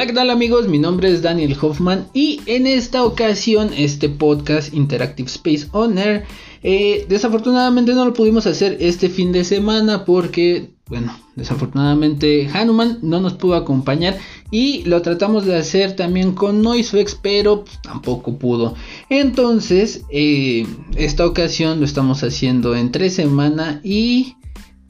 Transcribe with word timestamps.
Hola, 0.00 0.06
¿qué 0.06 0.14
tal 0.14 0.30
amigos? 0.30 0.66
Mi 0.66 0.78
nombre 0.78 1.12
es 1.12 1.20
Daniel 1.20 1.54
Hoffman 1.60 2.06
y 2.14 2.40
en 2.46 2.66
esta 2.66 3.04
ocasión 3.04 3.70
este 3.76 4.08
podcast 4.08 4.72
Interactive 4.72 5.28
Space 5.28 5.68
Owner 5.72 6.24
eh, 6.62 7.04
desafortunadamente 7.06 7.92
no 7.92 8.06
lo 8.06 8.14
pudimos 8.14 8.46
hacer 8.46 8.78
este 8.80 9.10
fin 9.10 9.30
de 9.30 9.44
semana 9.44 10.06
porque, 10.06 10.70
bueno, 10.86 11.14
desafortunadamente 11.36 12.48
Hanuman 12.50 12.98
no 13.02 13.20
nos 13.20 13.34
pudo 13.34 13.56
acompañar 13.56 14.16
y 14.50 14.84
lo 14.84 15.02
tratamos 15.02 15.44
de 15.44 15.56
hacer 15.56 15.96
también 15.96 16.32
con 16.32 16.62
NoiseFX, 16.62 17.16
pero 17.16 17.64
pues, 17.64 17.82
tampoco 17.82 18.38
pudo. 18.38 18.76
Entonces, 19.10 20.06
eh, 20.08 20.66
esta 20.96 21.26
ocasión 21.26 21.78
lo 21.78 21.84
estamos 21.84 22.24
haciendo 22.24 22.74
en 22.74 22.90
tres 22.90 23.16
semanas 23.16 23.84
y 23.84 24.36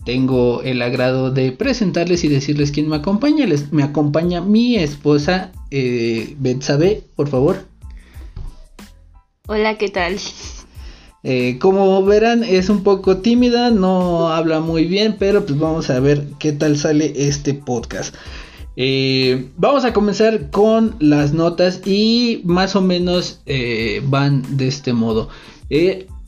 tengo 0.05 0.63
el 0.63 0.83
agrado 0.83 1.31
de 1.31 1.53
presentarles 1.53 2.25
y 2.25 2.29
decirles 2.29 2.71
quién 2.71 2.89
me 2.89 2.97
acompaña. 2.97 3.47
Les, 3.47 3.73
me 3.73 3.83
acompaña 3.83 4.41
mi 4.41 4.77
esposa 4.77 5.53
eh, 5.71 6.35
Betsabe, 6.39 7.03
por 7.17 7.29
favor. 7.29 7.65
Hola, 9.47 9.77
¿qué 9.79 9.89
tal? 9.89 10.17
Eh, 11.23 11.59
como 11.61 12.03
verán 12.05 12.45
es 12.45 12.71
un 12.71 12.83
poco 12.83 13.19
tímida, 13.19 13.71
no 13.71 14.29
habla 14.29 14.61
muy 14.61 14.87
bien, 14.87 15.17
pero 15.19 15.45
pues 15.45 15.59
vamos 15.59 15.91
a 15.91 16.01
ver 16.01 16.25
qué 16.39 16.53
tal 16.53 16.79
sale 16.79 17.13
este 17.17 17.53
podcast. 17.55 18.15
Eh, 18.77 19.49
vamos 19.57 19.85
a 19.85 19.93
comenzar 19.93 20.51
con 20.51 20.97
las 21.01 21.35
notas 21.35 21.83
y 21.85 22.41
más 22.45 22.77
o 22.77 22.81
menos 22.81 23.43
eh, 23.45 24.01
van 24.07 24.57
de 24.57 24.69
este 24.69 24.93
modo. 24.93 25.29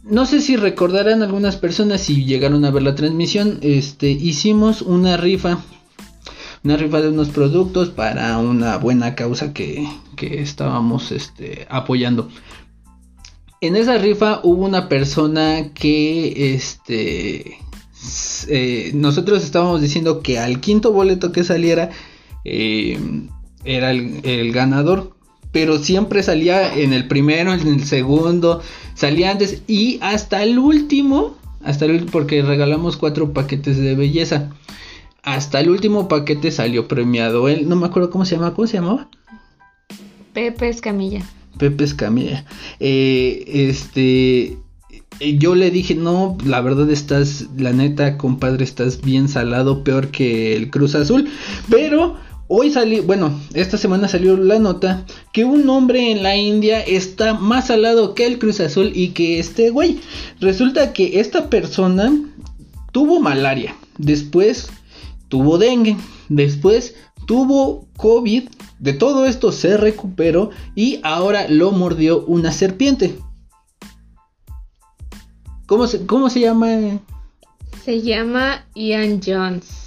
No 0.02 0.26
sé 0.26 0.40
si 0.40 0.56
recordarán 0.56 1.22
algunas 1.22 1.56
personas 1.56 2.02
si 2.02 2.24
llegaron 2.24 2.64
a 2.64 2.70
ver 2.70 2.82
la 2.82 2.94
transmisión, 2.94 3.58
este, 3.62 4.10
hicimos 4.10 4.82
una 4.82 5.16
rifa. 5.16 5.58
Una 6.64 6.76
rifa 6.76 7.00
de 7.00 7.08
unos 7.08 7.30
productos 7.30 7.88
para 7.88 8.38
una 8.38 8.76
buena 8.76 9.16
causa 9.16 9.52
que, 9.52 9.84
que 10.14 10.40
estábamos 10.40 11.10
este, 11.10 11.66
apoyando. 11.68 12.28
En 13.60 13.76
esa 13.76 13.98
rifa 13.98 14.40
hubo 14.44 14.64
una 14.64 14.88
persona 14.88 15.72
que, 15.72 16.54
este, 16.54 17.58
eh, 18.48 18.90
nosotros 18.94 19.44
estábamos 19.44 19.80
diciendo 19.80 20.22
que 20.22 20.38
al 20.38 20.60
quinto 20.60 20.92
boleto 20.92 21.30
que 21.30 21.44
saliera 21.44 21.90
eh, 22.44 22.98
era 23.64 23.92
el, 23.92 24.52
ganador, 24.52 25.14
pero 25.52 25.78
siempre 25.78 26.22
salía 26.22 26.74
en 26.74 26.92
el 26.92 27.06
primero, 27.06 27.52
en 27.52 27.68
el 27.68 27.84
segundo, 27.84 28.62
salía 28.94 29.30
antes 29.30 29.62
y 29.66 29.98
hasta 30.00 30.42
el 30.42 30.58
último, 30.58 31.36
hasta 31.62 31.84
el 31.84 32.06
porque 32.06 32.42
regalamos 32.42 32.96
cuatro 32.96 33.32
paquetes 33.32 33.76
de 33.76 33.94
belleza. 33.94 34.50
Hasta 35.22 35.60
el 35.60 35.70
último 35.70 36.08
paquete 36.08 36.50
salió 36.50 36.88
premiado. 36.88 37.48
Él, 37.48 37.68
no 37.68 37.76
me 37.76 37.86
acuerdo 37.86 38.10
cómo 38.10 38.24
se 38.24 38.34
llama, 38.34 38.54
¿cómo 38.54 38.66
se 38.66 38.78
llamaba? 38.78 39.08
Pepe 40.32 40.68
Escamilla. 40.68 41.24
Pepe 41.58 41.84
Escamilla. 41.84 42.44
Eh, 42.80 43.44
este, 43.46 44.56
yo 45.38 45.54
le 45.54 45.70
dije, 45.70 45.94
no, 45.94 46.36
la 46.44 46.60
verdad 46.60 46.90
estás, 46.90 47.46
la 47.56 47.72
neta, 47.72 48.18
compadre, 48.18 48.64
estás 48.64 49.00
bien 49.02 49.28
salado, 49.28 49.84
peor 49.84 50.08
que 50.08 50.56
el 50.56 50.70
Cruz 50.70 50.94
Azul. 50.94 51.28
Pero 51.70 52.16
hoy 52.48 52.70
salió, 52.70 53.02
bueno, 53.02 53.38
esta 53.54 53.76
semana 53.76 54.08
salió 54.08 54.36
la 54.36 54.58
nota 54.58 55.04
que 55.32 55.44
un 55.44 55.68
hombre 55.68 56.10
en 56.10 56.22
la 56.22 56.36
India 56.36 56.80
está 56.80 57.34
más 57.34 57.68
salado 57.68 58.14
que 58.14 58.26
el 58.26 58.38
Cruz 58.38 58.60
Azul 58.60 58.92
y 58.94 59.08
que 59.08 59.38
este 59.38 59.70
güey. 59.70 60.00
Resulta 60.40 60.92
que 60.92 61.20
esta 61.20 61.48
persona 61.48 62.12
tuvo 62.92 63.20
malaria, 63.20 63.74
después 63.98 64.70
tuvo 65.28 65.58
dengue, 65.58 65.96
después 66.28 66.94
tuvo 67.26 67.86
COVID 67.96 68.44
de 68.82 68.92
todo 68.92 69.26
esto 69.26 69.52
se 69.52 69.76
recuperó 69.76 70.50
y 70.74 70.98
ahora 71.04 71.46
lo 71.48 71.70
mordió 71.70 72.24
una 72.26 72.50
serpiente. 72.50 73.16
¿Cómo 75.66 75.86
se, 75.86 76.04
cómo 76.04 76.28
se 76.28 76.40
llama? 76.40 77.00
Se 77.84 78.02
llama 78.02 78.66
Ian 78.74 79.20
Jones 79.24 79.81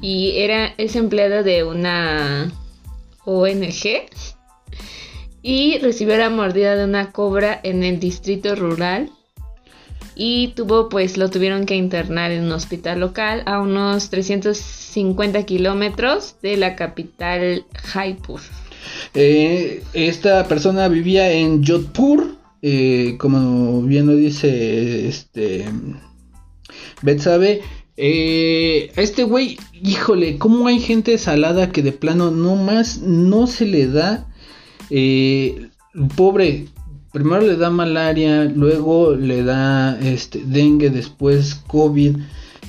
y 0.00 0.32
era, 0.36 0.74
es 0.78 0.96
empleado 0.96 1.42
de 1.42 1.64
una 1.64 2.52
ONG 3.24 4.08
y 5.42 5.78
recibió 5.78 6.16
la 6.16 6.30
mordida 6.30 6.76
de 6.76 6.84
una 6.84 7.12
cobra 7.12 7.60
en 7.62 7.84
el 7.84 8.00
distrito 8.00 8.54
rural 8.54 9.10
y 10.16 10.48
tuvo 10.48 10.88
pues 10.88 11.16
lo 11.18 11.30
tuvieron 11.30 11.66
que 11.66 11.76
internar 11.76 12.30
en 12.30 12.44
un 12.44 12.52
hospital 12.52 13.00
local 13.00 13.42
a 13.46 13.60
unos 13.60 14.10
350 14.10 15.44
kilómetros 15.44 16.36
de 16.42 16.56
la 16.56 16.74
capital 16.74 17.64
Jaipur. 17.74 18.40
Eh, 19.14 19.82
esta 19.92 20.48
persona 20.48 20.88
vivía 20.88 21.30
en 21.30 21.64
Jodhpur, 21.64 22.36
eh, 22.62 23.16
como 23.18 23.82
bien 23.82 24.06
lo 24.06 24.16
dice 24.16 25.06
este 25.06 25.66
Betsabe. 27.02 27.60
Eh, 27.96 28.92
este 28.96 29.24
güey, 29.24 29.58
híjole, 29.72 30.38
¿cómo 30.38 30.66
hay 30.66 30.80
gente 30.80 31.16
salada 31.18 31.70
que 31.70 31.82
de 31.82 31.92
plano 31.92 32.30
no 32.30 32.56
más 32.56 32.98
no 32.98 33.46
se 33.46 33.66
le 33.66 33.88
da? 33.88 34.26
pobre, 36.16 36.66
primero 37.12 37.40
le 37.40 37.56
da 37.56 37.70
malaria, 37.70 38.44
luego 38.44 39.16
le 39.16 39.42
da 39.42 39.98
este, 40.00 40.42
dengue, 40.44 40.90
después 40.90 41.56
COVID 41.66 42.18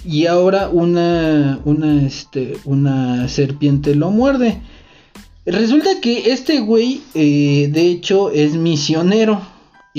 y 0.07 0.25
ahora 0.25 0.69
una, 0.69 1.59
una, 1.65 2.05
este, 2.05 2.57
una 2.63 3.27
serpiente 3.27 3.94
lo 3.94 4.09
muerde. 4.09 4.61
Resulta 5.45 6.01
que 6.01 6.31
este 6.31 6.59
güey, 6.59 7.01
eh, 7.13 7.69
de 7.71 7.88
hecho, 7.88 8.31
es 8.31 8.55
misionero. 8.55 9.41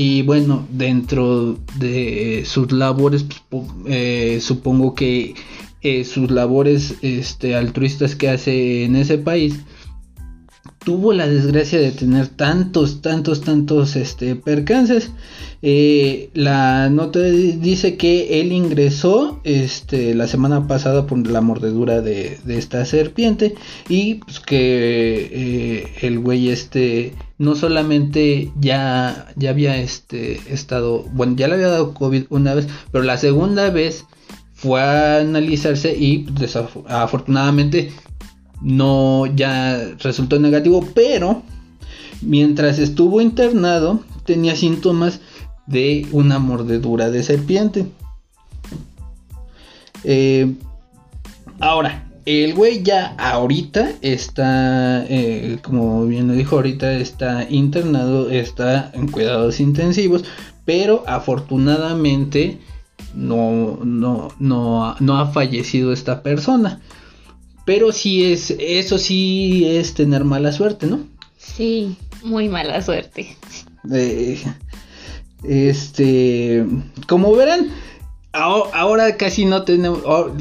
Y 0.01 0.23
bueno, 0.23 0.65
dentro 0.71 1.59
de 1.77 2.45
sus 2.47 2.71
labores, 2.71 3.27
pues, 3.49 3.65
eh, 3.87 4.39
supongo 4.41 4.95
que 4.95 5.35
eh, 5.83 6.05
sus 6.05 6.31
labores 6.31 6.95
este, 7.03 7.57
altruistas 7.57 8.15
que 8.15 8.29
hace 8.29 8.85
en 8.85 8.95
ese 8.95 9.19
país, 9.19 9.57
tuvo 10.89 11.13
la 11.13 11.29
desgracia 11.29 11.79
de 11.79 11.91
tener 11.91 12.29
tantos, 12.29 13.03
tantos, 13.03 13.43
tantos 13.43 13.95
este, 13.95 14.37
percances. 14.37 15.11
Eh, 15.61 16.31
la 16.33 16.89
nota 16.89 17.21
dice 17.21 17.99
que 17.99 18.41
él 18.41 18.53
ingresó 18.53 19.39
este, 19.45 20.15
la 20.15 20.27
semana 20.27 20.67
pasada 20.67 21.07
por 21.07 21.27
la 21.27 21.43
mordedura 21.43 22.01
de, 22.01 22.39
esta 22.49 22.87
serpiente 22.87 23.55
y 23.91 24.15
pues, 24.15 24.41
que 24.41 25.29
eh, 25.31 25.93
el 26.01 26.21
güey 26.21 26.49
este 26.49 27.13
no 27.37 27.55
solamente 27.55 28.51
ya, 28.59 29.27
ya 29.37 29.51
había 29.51 29.77
este, 29.77 30.41
estado, 30.51 31.05
bueno, 31.13 31.35
ya 31.37 31.49
le 31.49 31.57
había 31.57 31.69
dado 31.69 31.93
COVID 31.93 32.25
una 32.31 32.55
vez, 32.55 32.67
pero 32.93 33.05
la 33.05 33.19
segunda 33.19 33.69
vez 33.69 34.07
fue 34.55 34.81
a 34.81 35.19
analizarse 35.19 35.95
y 35.95 36.25
desafortunadamente 36.31 37.93
no 38.61 39.27
ya 39.27 39.95
resultó 39.99 40.39
negativo, 40.39 40.87
pero 40.95 41.43
mientras 42.23 42.79
estuvo 42.79 43.21
internado 43.21 44.01
tenía 44.25 44.57
síntomas 44.57 45.21
de 45.67 46.07
una 46.13 46.39
mordedura 46.39 47.11
de 47.11 47.23
serpiente. 47.23 47.87
Eh, 50.05 50.55
ahora, 51.61 52.09
el 52.25 52.55
güey 52.55 52.83
ya 52.83 53.15
ahorita 53.19 53.93
está, 54.03 55.05
eh, 55.09 55.59
como 55.63 56.05
bien 56.07 56.29
lo 56.29 56.35
dijo 56.35 56.57
ahorita, 56.57 56.93
está 56.99 57.47
internado, 57.49 58.31
está 58.31 58.91
en 58.95 59.11
cuidados 59.11 59.61
intensivos, 59.61 60.25
pero 60.65 61.05
afortunadamente 61.07 62.59
no, 63.15 63.79
no, 63.83 64.29
no, 64.39 64.95
no 65.01 65.19
ha 65.19 65.27
fallecido 65.27 65.93
esta 65.93 66.23
persona. 66.23 66.81
Pero 67.69 67.93
sí 67.93 68.25
es, 68.25 68.55
eso 68.59 68.97
sí 68.97 69.67
es 69.67 69.93
tener 69.93 70.25
mala 70.25 70.53
suerte, 70.53 70.87
¿no? 70.87 71.01
Sí, 71.37 71.99
muy 72.25 72.49
mala 72.49 72.81
suerte. 72.81 73.37
este, 75.45 76.65
como 77.07 77.37
verán, 77.37 77.69
ahora 78.33 79.19
casi 79.19 79.45
no 79.45 79.65
tenemos, 79.65 80.01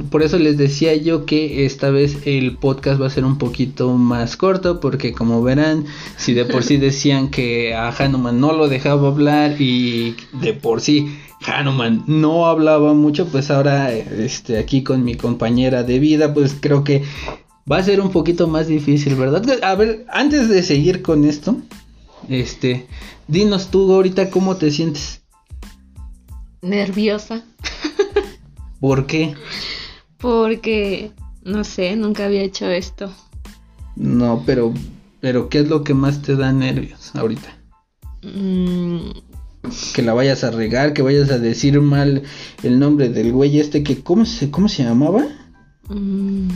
por 0.09 0.23
eso 0.23 0.39
les 0.39 0.57
decía 0.57 0.95
yo 0.95 1.25
que 1.25 1.65
esta 1.65 1.89
vez 1.89 2.17
el 2.23 2.55
podcast 2.55 3.01
va 3.01 3.07
a 3.07 3.09
ser 3.09 3.25
un 3.25 3.37
poquito 3.37 3.89
más 3.89 4.37
corto, 4.37 4.79
porque 4.79 5.11
como 5.11 5.43
verán, 5.43 5.83
si 6.15 6.33
de 6.33 6.45
por 6.45 6.63
sí 6.63 6.77
decían 6.77 7.29
que 7.29 7.75
a 7.75 7.89
Hanuman 7.89 8.39
no 8.39 8.53
lo 8.53 8.69
dejaba 8.69 9.09
hablar 9.09 9.59
y 9.59 10.15
de 10.31 10.53
por 10.53 10.79
sí 10.79 11.09
Hanuman 11.45 12.03
no 12.07 12.47
hablaba 12.47 12.93
mucho, 12.93 13.27
pues 13.27 13.51
ahora 13.51 13.91
este, 13.91 14.57
aquí 14.57 14.83
con 14.83 15.03
mi 15.03 15.15
compañera 15.15 15.83
de 15.83 15.99
vida, 15.99 16.33
pues 16.33 16.55
creo 16.59 16.83
que 16.83 17.03
va 17.69 17.77
a 17.77 17.83
ser 17.83 18.01
un 18.01 18.11
poquito 18.11 18.47
más 18.47 18.67
difícil, 18.67 19.15
¿verdad? 19.15 19.63
A 19.63 19.75
ver, 19.75 20.05
antes 20.09 20.49
de 20.49 20.63
seguir 20.63 21.01
con 21.01 21.25
esto, 21.25 21.57
este, 22.29 22.87
dinos 23.27 23.69
tú 23.69 23.93
ahorita 23.93 24.29
cómo 24.29 24.55
te 24.55 24.71
sientes. 24.71 25.21
Nerviosa. 26.61 27.43
¿Por 28.79 29.05
qué? 29.05 29.35
Porque, 30.17 31.11
no 31.43 31.63
sé, 31.63 31.95
nunca 31.95 32.25
había 32.25 32.41
hecho 32.41 32.65
esto. 32.67 33.11
No, 33.95 34.43
pero, 34.45 34.73
pero 35.19 35.49
¿qué 35.49 35.59
es 35.59 35.69
lo 35.69 35.83
que 35.83 35.93
más 35.93 36.21
te 36.21 36.35
da 36.35 36.51
nervios 36.51 37.15
ahorita? 37.15 37.57
Mm, 38.23 39.09
Que 39.93 40.01
la 40.01 40.13
vayas 40.13 40.43
a 40.43 40.51
regar, 40.51 40.93
que 40.93 41.01
vayas 41.01 41.29
a 41.29 41.39
decir 41.39 41.81
mal 41.81 42.23
el 42.63 42.79
nombre 42.79 43.09
del 43.09 43.31
güey 43.33 43.59
este 43.59 43.83
que, 43.83 44.01
¿cómo 44.01 44.25
se, 44.25 44.49
cómo 44.49 44.69
se 44.69 44.83
llamaba? 44.83 45.25
mm. 45.89 46.47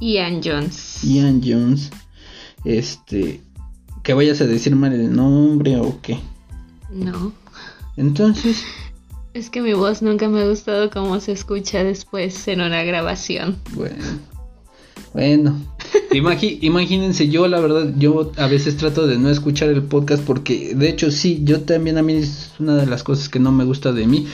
Ian 0.00 0.40
Jones. 0.44 1.02
Ian 1.02 1.40
Jones. 1.44 1.90
Este, 2.64 3.40
que 4.04 4.14
vayas 4.14 4.40
a 4.40 4.46
decir 4.46 4.76
mal 4.76 4.92
el 4.92 5.14
nombre 5.14 5.76
o 5.76 6.00
qué. 6.02 6.20
No. 6.90 7.32
Entonces, 7.96 8.62
Es 9.34 9.50
que 9.50 9.60
mi 9.60 9.72
voz 9.72 10.02
nunca 10.02 10.28
me 10.28 10.40
ha 10.42 10.48
gustado 10.48 10.90
cómo 10.90 11.18
se 11.20 11.32
escucha 11.32 11.82
después 11.84 12.46
en 12.48 12.60
una 12.60 12.82
grabación. 12.84 13.56
bueno. 13.74 13.96
Bueno, 15.14 15.56
Imagínense, 16.12 17.28
yo 17.28 17.46
la 17.48 17.60
verdad, 17.60 17.92
yo 17.98 18.32
a 18.36 18.46
veces 18.46 18.76
trato 18.76 19.06
de 19.06 19.18
no 19.18 19.30
escuchar 19.30 19.68
el 19.68 19.82
podcast 19.82 20.22
porque 20.24 20.74
de 20.74 20.88
hecho 20.88 21.10
sí, 21.10 21.40
yo 21.44 21.60
también 21.60 21.98
a 21.98 22.02
mí 22.02 22.14
es 22.14 22.50
una 22.58 22.76
de 22.76 22.86
las 22.86 23.02
cosas 23.02 23.28
que 23.28 23.38
no 23.38 23.52
me 23.52 23.64
gusta 23.64 23.92
de 23.92 24.06
mí, 24.06 24.26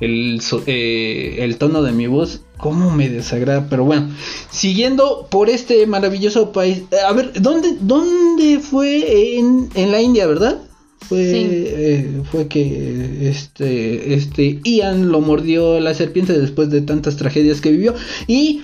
el, 0.00 0.40
eh, 0.66 1.36
el 1.40 1.56
tono 1.56 1.82
de 1.82 1.92
mi 1.92 2.06
voz, 2.06 2.42
cómo 2.58 2.90
me 2.90 3.08
desagrada, 3.08 3.66
pero 3.68 3.84
bueno, 3.84 4.08
siguiendo 4.50 5.26
por 5.30 5.48
este 5.50 5.86
maravilloso 5.86 6.52
país, 6.52 6.82
a 7.06 7.12
ver, 7.12 7.32
¿dónde, 7.40 7.76
dónde 7.80 8.60
fue 8.60 9.38
en, 9.38 9.68
en 9.74 9.90
la 9.92 10.00
India, 10.00 10.26
verdad? 10.26 10.62
Fue, 11.08 11.30
Sí. 11.30 11.46
eh, 11.48 12.22
fue 12.32 12.48
que 12.48 13.28
este, 13.28 14.14
este 14.14 14.60
Ian 14.64 15.10
lo 15.10 15.20
mordió 15.20 15.78
la 15.78 15.94
serpiente 15.94 16.32
después 16.38 16.68
de 16.70 16.80
tantas 16.80 17.16
tragedias 17.16 17.60
que 17.60 17.70
vivió 17.70 17.94
y 18.26 18.62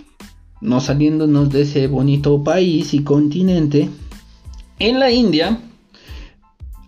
no 0.63 0.81
saliéndonos 0.81 1.51
de 1.51 1.63
ese 1.63 1.87
bonito 1.89 2.43
país 2.43 2.95
y 2.95 3.03
continente, 3.03 3.91
en 4.79 4.99
la 4.99 5.11
India, 5.11 5.59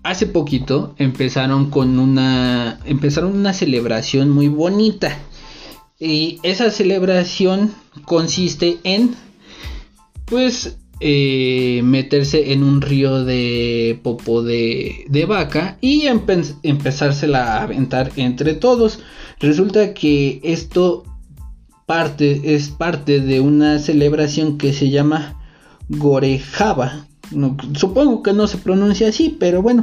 hace 0.03 0.27
poquito 0.27 0.95
empezaron 0.99 1.71
con 1.71 1.99
una, 1.99 2.81
empezaron 2.87 3.37
una 3.37 3.53
celebración 3.53 4.31
muy 4.31 4.49
bonita. 4.49 5.19
Y 6.01 6.39
esa 6.43 6.71
celebración 6.71 7.73
consiste 8.05 8.79
en, 8.85 9.15
pues, 10.25 10.77
eh, 11.01 11.81
meterse 11.85 12.53
en 12.53 12.63
un 12.63 12.81
río 12.81 13.25
de 13.25 13.99
popo 14.03 14.43
de, 14.43 15.07
vaca 15.29 15.79
y 15.81 16.03
empe- 16.03 16.57
empezársela 16.63 17.55
a 17.59 17.63
aventar 17.63 18.13
entre 18.17 18.55
todos. 18.55 19.01
Resulta 19.41 19.95
que 19.95 20.41
esto 20.43 21.05
parte, 21.87 22.55
es 22.55 22.69
parte 22.69 23.21
de 23.21 23.41
una 23.41 23.79
celebración 23.79 24.59
que 24.59 24.73
se 24.73 24.91
llama 24.91 25.41
Gorejava. 25.89 27.07
No, 27.31 27.57
supongo 27.75 28.23
que 28.23 28.33
no 28.33 28.47
se 28.47 28.59
pronuncia 28.59 29.09
así, 29.09 29.37
pero 29.39 29.63
bueno, 29.63 29.83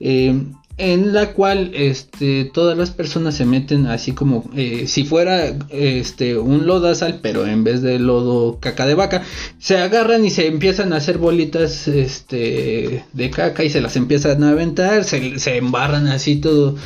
eh, 0.00 0.42
en 0.78 1.12
la 1.12 1.32
cual 1.32 1.70
este, 1.74 2.46
todas 2.46 2.76
las 2.76 2.90
personas 2.90 3.34
se 3.34 3.44
meten 3.44 3.86
así 3.86 4.12
como 4.12 4.50
eh, 4.54 4.86
si 4.86 5.04
fuera 5.04 5.56
este, 5.70 6.38
un 6.38 6.66
lodazal, 6.66 7.20
pero 7.22 7.46
en 7.46 7.64
vez 7.64 7.82
de 7.82 7.98
lodo 7.98 8.58
caca 8.58 8.86
de 8.86 8.94
vaca, 8.94 9.22
se 9.58 9.78
agarran 9.78 10.24
y 10.24 10.30
se 10.30 10.46
empiezan 10.46 10.92
a 10.92 10.96
hacer 10.96 11.18
bolitas 11.18 11.88
este, 11.88 13.04
de 13.12 13.30
caca 13.30 13.64
y 13.64 13.70
se 13.70 13.80
las 13.80 13.96
empiezan 13.96 14.42
a 14.44 14.50
aventar, 14.50 15.04
se, 15.04 15.38
se 15.38 15.56
embarran 15.56 16.06
así 16.06 16.36
todo, 16.36 16.76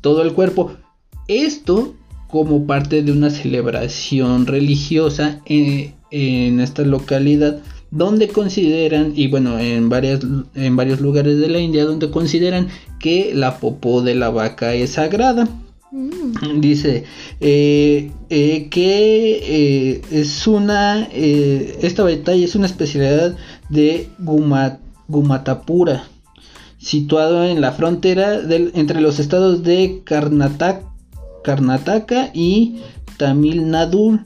todo 0.00 0.22
el 0.22 0.32
cuerpo. 0.32 0.72
Esto 1.26 1.94
como 2.30 2.66
parte 2.66 3.02
de 3.02 3.12
una 3.12 3.30
celebración 3.30 4.46
religiosa 4.46 5.40
en, 5.46 5.94
en 6.10 6.60
esta 6.60 6.82
localidad 6.82 7.58
donde 7.90 8.28
consideran 8.28 9.12
y 9.16 9.26
bueno 9.26 9.58
en 9.58 9.88
varias 9.88 10.20
en 10.54 10.76
varios 10.76 11.00
lugares 11.00 11.38
de 11.38 11.48
la 11.48 11.58
India 11.58 11.84
donde 11.84 12.10
consideran 12.10 12.68
que 13.00 13.32
la 13.34 13.58
popó 13.58 14.00
de 14.02 14.14
la 14.14 14.30
vaca 14.30 14.74
es 14.74 14.90
sagrada 14.92 15.48
Mm. 15.92 16.60
dice 16.60 17.02
eh, 17.40 18.12
eh, 18.28 18.68
que 18.70 19.40
eh, 19.42 20.02
es 20.12 20.46
una 20.46 21.08
eh, 21.12 21.78
esta 21.82 22.04
batalla 22.04 22.44
es 22.44 22.54
una 22.54 22.66
especialidad 22.66 23.36
de 23.70 24.06
Guma- 24.20 24.78
Gumatapura 25.08 26.04
situado 26.78 27.44
en 27.44 27.60
la 27.60 27.72
frontera 27.72 28.40
del- 28.40 28.70
entre 28.76 29.00
los 29.00 29.18
estados 29.18 29.64
de 29.64 30.02
Karnataka, 30.04 30.82
Karnataka 31.44 32.30
y 32.34 32.80
Tamil 33.16 33.70
Nadu. 33.70 34.20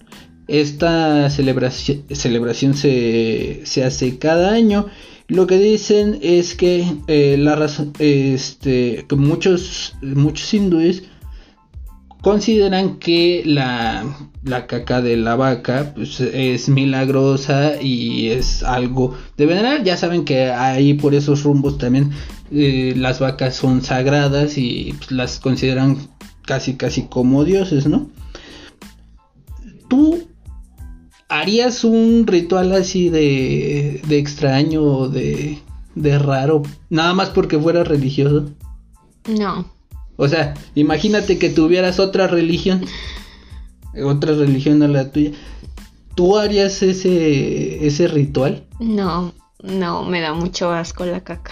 Esta 0.46 1.30
celebración, 1.30 2.04
celebración 2.10 2.74
se, 2.74 3.62
se 3.64 3.84
hace 3.84 4.18
cada 4.18 4.52
año. 4.52 4.86
Lo 5.26 5.46
que 5.46 5.58
dicen 5.58 6.18
es 6.20 6.54
que 6.54 6.84
eh, 7.06 7.36
la 7.38 7.66
este, 7.98 9.06
muchos, 9.16 9.94
muchos 10.02 10.52
hindúes 10.52 11.04
consideran 12.20 12.98
que 12.98 13.42
la, 13.44 14.04
la 14.44 14.66
caca 14.66 15.00
de 15.00 15.16
la 15.16 15.36
vaca 15.36 15.92
pues, 15.94 16.20
es 16.20 16.68
milagrosa 16.68 17.80
y 17.80 18.28
es 18.28 18.62
algo 18.62 19.16
de 19.36 19.46
venerar. 19.46 19.82
Ya 19.82 19.96
saben 19.96 20.24
que 20.24 20.50
ahí 20.50 20.94
por 20.94 21.14
esos 21.14 21.42
rumbos 21.42 21.78
también 21.78 22.10
eh, 22.50 22.94
las 22.96 23.20
vacas 23.20 23.56
son 23.56 23.82
sagradas 23.82 24.58
y 24.58 24.94
pues, 24.98 25.10
las 25.10 25.38
consideran 25.38 25.98
casi 26.46 26.74
casi 26.74 27.02
como 27.04 27.44
dioses, 27.44 27.86
¿no? 27.86 28.08
¿Tú 29.88 30.26
harías 31.28 31.84
un 31.84 32.26
ritual 32.26 32.72
así 32.72 33.08
de, 33.08 34.00
de 34.06 34.18
extraño 34.18 34.82
o 34.82 35.08
de, 35.08 35.58
de 35.94 36.18
raro? 36.18 36.62
Nada 36.90 37.14
más 37.14 37.30
porque 37.30 37.58
fuera 37.58 37.84
religioso. 37.84 38.50
No. 39.28 39.72
O 40.16 40.28
sea, 40.28 40.54
imagínate 40.74 41.38
que 41.38 41.50
tuvieras 41.50 41.98
otra 41.98 42.26
religión, 42.26 42.84
otra 44.04 44.34
religión 44.34 44.82
a 44.82 44.88
la 44.88 45.10
tuya. 45.10 45.32
¿Tú 46.14 46.38
harías 46.38 46.82
ese, 46.82 47.84
ese 47.86 48.06
ritual? 48.06 48.64
No. 48.78 49.32
No, 49.64 50.04
me 50.04 50.20
da 50.20 50.34
mucho 50.34 50.70
asco 50.70 51.06
la 51.06 51.24
caca. 51.24 51.50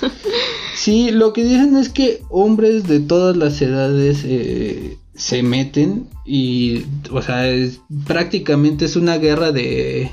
Sí, 0.78 1.10
lo 1.10 1.32
que 1.32 1.42
dicen 1.42 1.76
es 1.76 1.88
que 1.88 2.22
hombres 2.30 2.86
de 2.86 3.00
todas 3.00 3.36
las 3.36 3.60
edades 3.60 4.20
eh, 4.24 4.96
se 5.16 5.42
meten 5.42 6.06
y, 6.24 6.84
o 7.10 7.20
sea, 7.20 7.48
es, 7.48 7.80
prácticamente 8.06 8.84
es 8.84 8.94
una 8.94 9.18
guerra 9.18 9.50
de, 9.50 10.12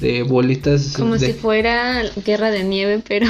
de 0.00 0.22
bolitas. 0.22 0.94
Como 0.96 1.18
de, 1.18 1.26
si 1.26 1.32
fuera 1.32 2.02
guerra 2.24 2.52
de 2.52 2.62
nieve, 2.62 3.02
pero 3.06 3.26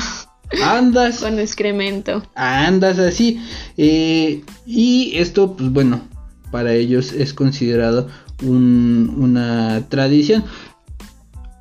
Andas. 0.62 1.20
con 1.22 1.38
excremento. 1.38 2.22
andas 2.34 2.98
así. 2.98 3.40
eh, 3.78 4.42
y 4.66 5.12
esto, 5.16 5.56
pues 5.56 5.72
bueno, 5.72 6.02
para 6.50 6.74
ellos 6.74 7.12
es 7.14 7.32
considerado 7.32 8.08
un- 8.42 9.14
una 9.18 9.88
tradición. 9.88 10.44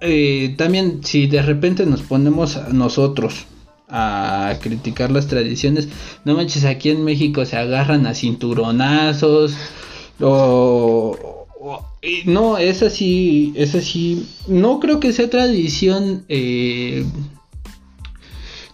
Eh, 0.01 0.55
también 0.57 0.99
si 1.05 1.27
de 1.27 1.41
repente 1.41 1.85
nos 1.85 2.01
ponemos 2.01 2.57
a 2.57 2.67
nosotros 2.73 3.45
a 3.89 4.57
criticar 4.61 5.11
las 5.11 5.27
tradiciones, 5.27 5.87
no 6.23 6.35
manches, 6.35 6.65
aquí 6.65 6.89
en 6.89 7.03
México 7.03 7.45
se 7.45 7.57
agarran 7.57 8.05
a 8.07 8.13
cinturonazos. 8.13 9.55
O, 10.21 11.45
no, 12.25 12.57
es 12.57 12.83
así, 12.83 13.53
es 13.55 13.75
así. 13.75 14.27
No 14.47 14.79
creo 14.79 14.99
que 14.99 15.13
sea 15.13 15.29
tradición 15.29 16.25
eh, 16.29 17.05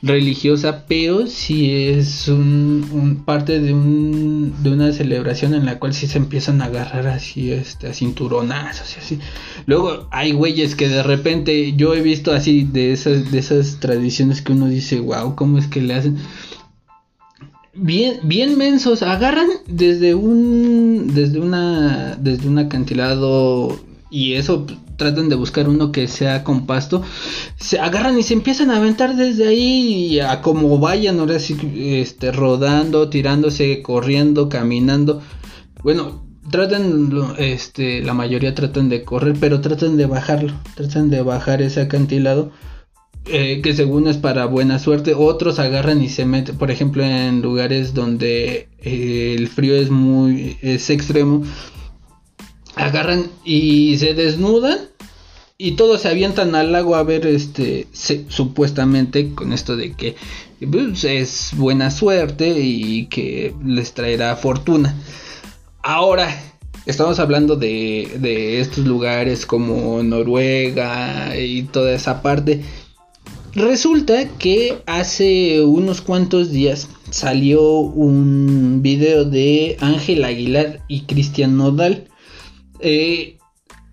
religiosa, 0.02 0.86
pero 0.88 1.28
sí 1.28 1.72
es 1.72 2.28
un, 2.28 3.22
parte 3.26 3.60
de 3.60 3.74
un 3.74 4.54
de 4.64 4.72
una 4.72 4.92
celebración 4.92 5.54
en 5.54 5.66
la 5.66 5.78
cual 5.78 5.94
sí 5.94 6.08
se 6.08 6.18
empiezan 6.18 6.62
a 6.62 6.66
agarrar 6.66 7.08
así 7.08 7.52
este 7.52 7.88
a 7.88 7.94
cinturonazos 7.94 8.96
y 8.96 9.00
así. 9.00 9.20
Luego 9.68 10.08
hay 10.12 10.32
güeyes 10.32 10.76
que 10.76 10.90
de 10.90 11.04
repente 11.04 11.74
yo 11.74 11.94
he 11.94 12.02
visto 12.02 12.32
así 12.32 12.64
de 12.64 12.94
esas 12.94 13.32
de 13.32 13.38
esas 13.40 13.80
tradiciones 13.80 14.42
que 14.42 14.54
uno 14.54 14.68
dice, 14.68 15.00
"Wow, 15.00 15.36
cómo 15.36 15.58
es 15.58 15.68
que 15.68 15.82
le 15.82 15.94
hacen?" 15.94 16.18
Bien, 17.74 18.20
bien 18.24 18.58
mensos, 18.58 19.02
agarran 19.04 19.48
desde 19.68 20.16
un 20.16 21.14
desde 21.14 21.40
una 21.40 22.16
desde 22.16 22.48
un 22.48 22.58
acantilado 22.58 23.80
y 24.10 24.34
eso 24.34 24.66
tratan 25.02 25.30
de 25.30 25.36
buscar 25.36 25.68
uno 25.68 25.92
que 25.92 26.08
sea 26.08 26.44
con 26.44 26.68
pasto, 26.68 27.02
se 27.58 27.80
agarran 27.80 28.20
y 28.20 28.24
se 28.24 28.36
empiezan 28.36 28.70
a 28.70 28.78
aventar 28.78 29.16
desde 29.16 29.48
ahí 29.48 30.06
y 30.12 30.20
a 30.20 30.42
como 30.44 30.78
vayan, 30.78 31.20
ahora 31.20 31.40
sí, 31.40 31.58
este, 31.76 32.32
rodando, 32.32 33.10
tirándose, 33.10 33.82
corriendo, 33.82 34.48
caminando. 34.48 35.20
Bueno, 35.82 36.24
tratan, 36.52 37.10
este, 37.40 38.04
la 38.04 38.14
mayoría 38.14 38.54
tratan 38.54 38.90
de 38.90 39.04
correr, 39.04 39.36
pero 39.40 39.60
tratan 39.60 39.98
de 39.98 40.06
bajarlo, 40.06 40.54
tratan 40.76 41.10
de 41.10 41.24
bajar 41.24 41.64
ese 41.64 41.82
acantilado. 41.82 42.52
eh, 43.26 43.62
que 43.62 43.74
según 43.76 44.08
es 44.08 44.18
para 44.18 44.46
buena 44.48 44.80
suerte, 44.80 45.14
otros 45.16 45.60
agarran 45.60 46.02
y 46.02 46.10
se 46.10 46.26
meten, 46.26 46.58
por 46.58 46.72
ejemplo, 46.72 47.04
en 47.04 47.42
lugares 47.42 47.94
donde 47.94 48.68
eh, 48.80 49.36
el 49.38 49.48
frío 49.48 49.76
es 49.76 49.90
muy 49.92 50.58
es 50.62 50.90
extremo, 50.90 51.44
agarran 52.76 53.30
y 53.44 53.98
se 53.98 54.14
desnudan 54.14 54.80
y 55.58 55.74
todos 55.74 56.02
se 56.02 56.10
avientan 56.10 56.56
al 56.56 56.72
lago 56.72 56.96
a 56.96 57.04
ver 57.04 57.28
este 57.28 57.88
supuestamente 57.94 59.36
con 59.36 59.54
esto 59.54 59.78
de 59.78 59.94
que 59.94 60.16
pues, 60.72 61.04
es 61.04 61.52
buena 61.56 61.92
suerte 61.92 62.60
y 62.60 63.06
que 63.06 63.54
les 63.64 63.94
traerá 63.94 64.36
fortuna. 64.36 64.96
Ahora, 65.84 66.36
estamos 66.88 67.20
hablando 67.20 67.56
de, 67.56 68.12
de 68.20 68.60
estos 68.60 68.86
lugares 68.86 69.46
como 69.46 70.02
Noruega 70.02 71.38
y 71.38 71.64
toda 71.64 71.94
esa 71.94 72.24
parte. 72.24 72.62
Resulta 73.54 74.30
que 74.40 74.82
hace 74.86 75.62
unos 75.62 76.02
cuantos 76.02 76.52
días 76.52 76.88
salió 77.10 77.62
un 77.80 78.82
video 78.82 79.26
de 79.26 79.78
Ángel 79.82 80.24
Aguilar 80.24 80.84
y 80.88 81.02
Cristian 81.02 81.58
Nodal. 81.58 82.08
Eh, 82.82 83.38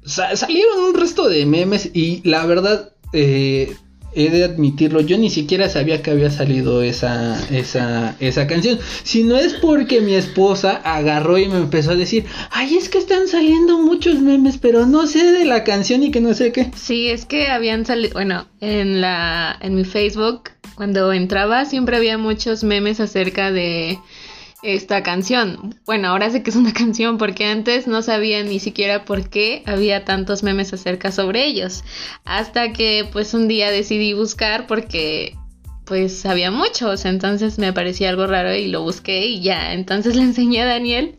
salieron 0.05 0.81
un 0.89 0.95
resto 0.95 1.29
de 1.29 1.45
memes 1.47 1.91
y 1.93 2.23
la 2.29 2.47
verdad 2.47 2.93
eh, 3.13 3.75
he 4.15 4.31
de 4.31 4.45
admitirlo, 4.45 5.01
yo 5.01 5.19
ni 5.19 5.31
siquiera 5.31 5.69
sabía 5.69 6.03
que 6.03 6.11
había 6.11 6.31
salido 6.31 6.83
esa, 6.83 7.39
esa, 7.51 8.17
esa 8.21 8.47
canción. 8.47 8.79
Si 9.03 9.23
no 9.23 9.37
es 9.37 9.55
porque 9.55 10.01
mi 10.01 10.15
esposa 10.15 10.81
agarró 10.85 11.39
y 11.39 11.47
me 11.49 11.59
empezó 11.59 11.93
a 11.93 11.97
decir, 11.97 12.25
ay, 12.51 12.77
es 12.77 12.89
que 12.89 12.99
están 12.99 13.29
saliendo 13.29 13.79
muchos 13.79 14.21
memes, 14.21 14.59
pero 14.59 14.87
no 14.87 15.07
sé 15.07 15.33
de 15.33 15.45
la 15.45 15.63
canción 15.65 16.03
y 16.03 16.11
que 16.11 16.21
no 16.21 16.35
sé 16.35 16.53
qué. 16.53 16.71
Sí, 16.75 17.09
es 17.09 17.27
que 17.27 17.49
habían 17.49 17.85
salido, 17.85 18.15
bueno, 18.15 18.49
en 18.61 19.01
la, 19.01 19.57
en 19.61 19.75
mi 19.75 19.85
Facebook, 19.85 20.51
cuando 20.75 21.13
entraba 21.13 21.65
siempre 21.65 21.97
había 21.97 22.19
muchos 22.19 22.65
memes 22.65 23.01
acerca 23.01 23.53
de 23.53 23.99
esta 24.63 25.03
canción. 25.03 25.75
Bueno, 25.87 26.09
ahora 26.09 26.31
sé 26.31 26.43
que 26.43 26.51
es 26.51 26.57
una 26.57 26.73
canción 26.75 27.19
porque 27.19 27.47
antes 27.47 27.87
no 27.87 28.03
sabía 28.03 28.43
ni 28.43 28.59
siquiera 28.59 29.05
por 29.05 29.29
qué 29.29 29.63
había 29.67 30.05
tantos 30.05 30.43
memes 30.43 30.73
acerca 30.73 31.13
sobre 31.13 31.47
ellos. 31.47 31.85
Hasta 32.25 32.73
que 32.73 33.09
pues 33.13 33.35
un 33.35 33.49
día 33.49 33.71
decidí 33.71 34.15
buscar 34.15 34.67
porque 34.67 35.35
pues 35.85 36.27
había 36.27 36.51
muchos, 36.51 37.07
entonces 37.07 37.59
me 37.59 37.73
parecía 37.73 38.11
algo 38.11 38.27
raro 38.27 38.55
y 38.55 38.69
lo 38.69 38.83
busqué 38.83 39.27
y 39.27 39.41
ya, 39.41 39.73
entonces 39.73 40.17
le 40.17 40.23
enseñé 40.23 40.63
a 40.63 40.67
Daniel 40.67 41.19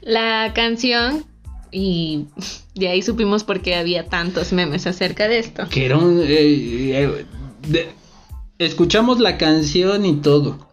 la 0.00 0.52
canción 0.54 1.24
y 1.70 2.26
de 2.74 2.88
ahí 2.88 3.02
supimos 3.02 3.44
por 3.44 3.60
qué 3.60 3.74
había 3.74 4.06
tantos 4.06 4.52
memes 4.52 4.86
acerca 4.86 5.28
de 5.28 5.38
esto. 5.38 5.68
Que 5.68 5.86
era. 5.86 5.98
Eh, 6.00 7.26
eh, 7.72 7.88
escuchamos 8.58 9.20
la 9.20 9.36
canción 9.36 10.06
y 10.06 10.16
todo. 10.16 10.67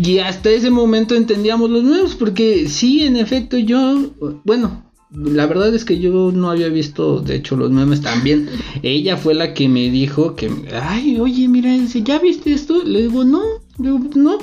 Y 0.00 0.18
hasta 0.20 0.50
ese 0.50 0.70
momento 0.70 1.16
entendíamos 1.16 1.70
los 1.70 1.82
nuevos, 1.82 2.14
porque 2.14 2.68
sí, 2.68 3.04
en 3.04 3.16
efecto, 3.16 3.58
yo, 3.58 4.12
bueno, 4.44 4.84
la 5.10 5.46
verdad 5.46 5.74
es 5.74 5.84
que 5.84 5.98
yo 5.98 6.30
no 6.32 6.50
había 6.50 6.68
visto, 6.68 7.20
de 7.20 7.34
hecho, 7.34 7.56
los 7.56 7.72
memes 7.72 8.00
también. 8.02 8.48
Ella 8.82 9.16
fue 9.16 9.34
la 9.34 9.54
que 9.54 9.68
me 9.68 9.90
dijo 9.90 10.36
que, 10.36 10.50
ay, 10.72 11.18
oye, 11.18 11.48
mira, 11.48 11.70
¿ya 11.76 12.20
viste 12.20 12.52
esto? 12.52 12.84
Le 12.84 13.02
digo, 13.02 13.24
no, 13.24 13.42
no. 13.78 14.38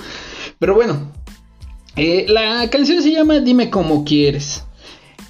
Pero 0.59 0.75
bueno, 0.75 1.11
eh, 1.95 2.25
la 2.27 2.69
canción 2.69 3.01
se 3.01 3.11
llama 3.11 3.39
Dime 3.39 3.69
cómo 3.69 4.03
quieres. 4.03 4.63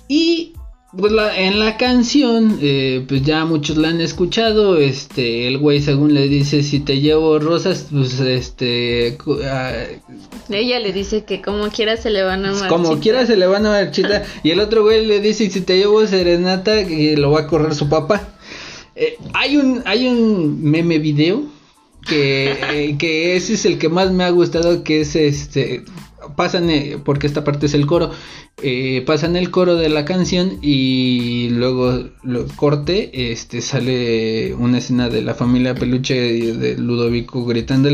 Y 0.08 0.54
pues 0.98 1.14
en 1.36 1.60
la 1.60 1.78
canción, 1.78 2.60
eh, 2.62 3.04
pues 3.08 3.24
ya 3.24 3.46
muchos 3.46 3.78
la 3.78 3.90
han 3.90 4.02
escuchado. 4.02 4.78
Este, 4.78 5.48
el 5.48 5.58
güey 5.58 5.82
según 5.82 6.14
le 6.14 6.28
dice 6.28 6.64
si 6.64 6.80
te 6.80 7.00
llevo 7.00 7.40
rosas, 7.40 7.88
pues 7.92 8.20
este. 8.20 9.18
Ella 10.50 10.80
le 10.80 10.94
dice 10.94 11.26
que 11.26 11.42
como 11.42 11.70
quiera 11.70 11.98
se 11.98 12.10
le 12.10 12.24
van 12.24 12.46
a 12.46 12.50
marchitar. 12.50 12.70
Como 12.70 13.00
quiera 13.00 13.26
se 13.26 13.38
le 13.38 13.48
van 13.48 13.66
a 13.66 13.72
marchitar. 13.72 14.26
y 14.44 14.52
el 14.52 14.60
otro 14.60 14.84
güey 14.84 15.06
le 15.06 15.20
dice 15.20 15.50
si 15.50 15.62
te 15.62 15.78
llevo 15.78 16.06
serenata, 16.08 16.86
que 16.86 17.18
lo 17.18 17.32
va 17.32 17.42
a 17.42 17.48
correr 17.48 17.76
su 17.76 17.90
papá. 17.90 18.30
Eh, 18.96 19.18
hay 19.34 19.58
un 19.58 19.82
hay 19.86 20.08
un 20.08 20.64
meme 20.64 21.00
video 21.00 21.44
que, 22.08 22.52
eh, 22.72 22.96
que 22.98 23.36
ese 23.36 23.54
es 23.54 23.66
el 23.66 23.78
que 23.78 23.90
más 23.90 24.12
me 24.12 24.24
ha 24.24 24.30
gustado, 24.30 24.84
que 24.84 25.02
es 25.02 25.16
este 25.16 25.84
pasan, 26.36 26.70
eh, 26.70 26.98
porque 27.04 27.28
esta 27.28 27.44
parte 27.44 27.66
es 27.66 27.74
el 27.74 27.86
coro, 27.86 28.12
eh, 28.62 29.04
pasan 29.06 29.36
el 29.36 29.52
coro 29.52 29.76
de 29.76 29.90
la 29.90 30.06
canción 30.06 30.60
y 30.62 31.50
luego 31.50 32.10
lo 32.24 32.48
corte, 32.56 33.32
este 33.32 33.62
sale 33.62 34.54
una 34.56 34.78
escena 34.80 35.10
de 35.10 35.22
la 35.22 35.34
familia 35.34 35.76
peluche 35.76 36.16
de, 36.54 36.78
Ludovico 36.78 37.46
gritando, 37.46 37.90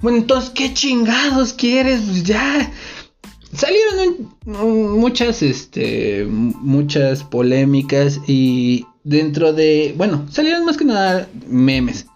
bueno, 0.00 0.18
entonces, 0.18 0.50
¿qué 0.50 0.72
chingados 0.74 1.52
quieres? 1.52 2.00
Pues 2.02 2.24
ya. 2.24 2.72
Salieron 3.52 4.28
muchas, 4.44 5.42
este, 5.42 6.26
muchas 6.26 7.22
polémicas 7.22 8.20
y 8.26 8.84
dentro 9.04 9.52
de, 9.52 9.94
bueno, 9.96 10.26
salieron 10.30 10.64
más 10.64 10.76
que 10.76 10.84
nada 10.84 11.28
memes. 11.46 12.06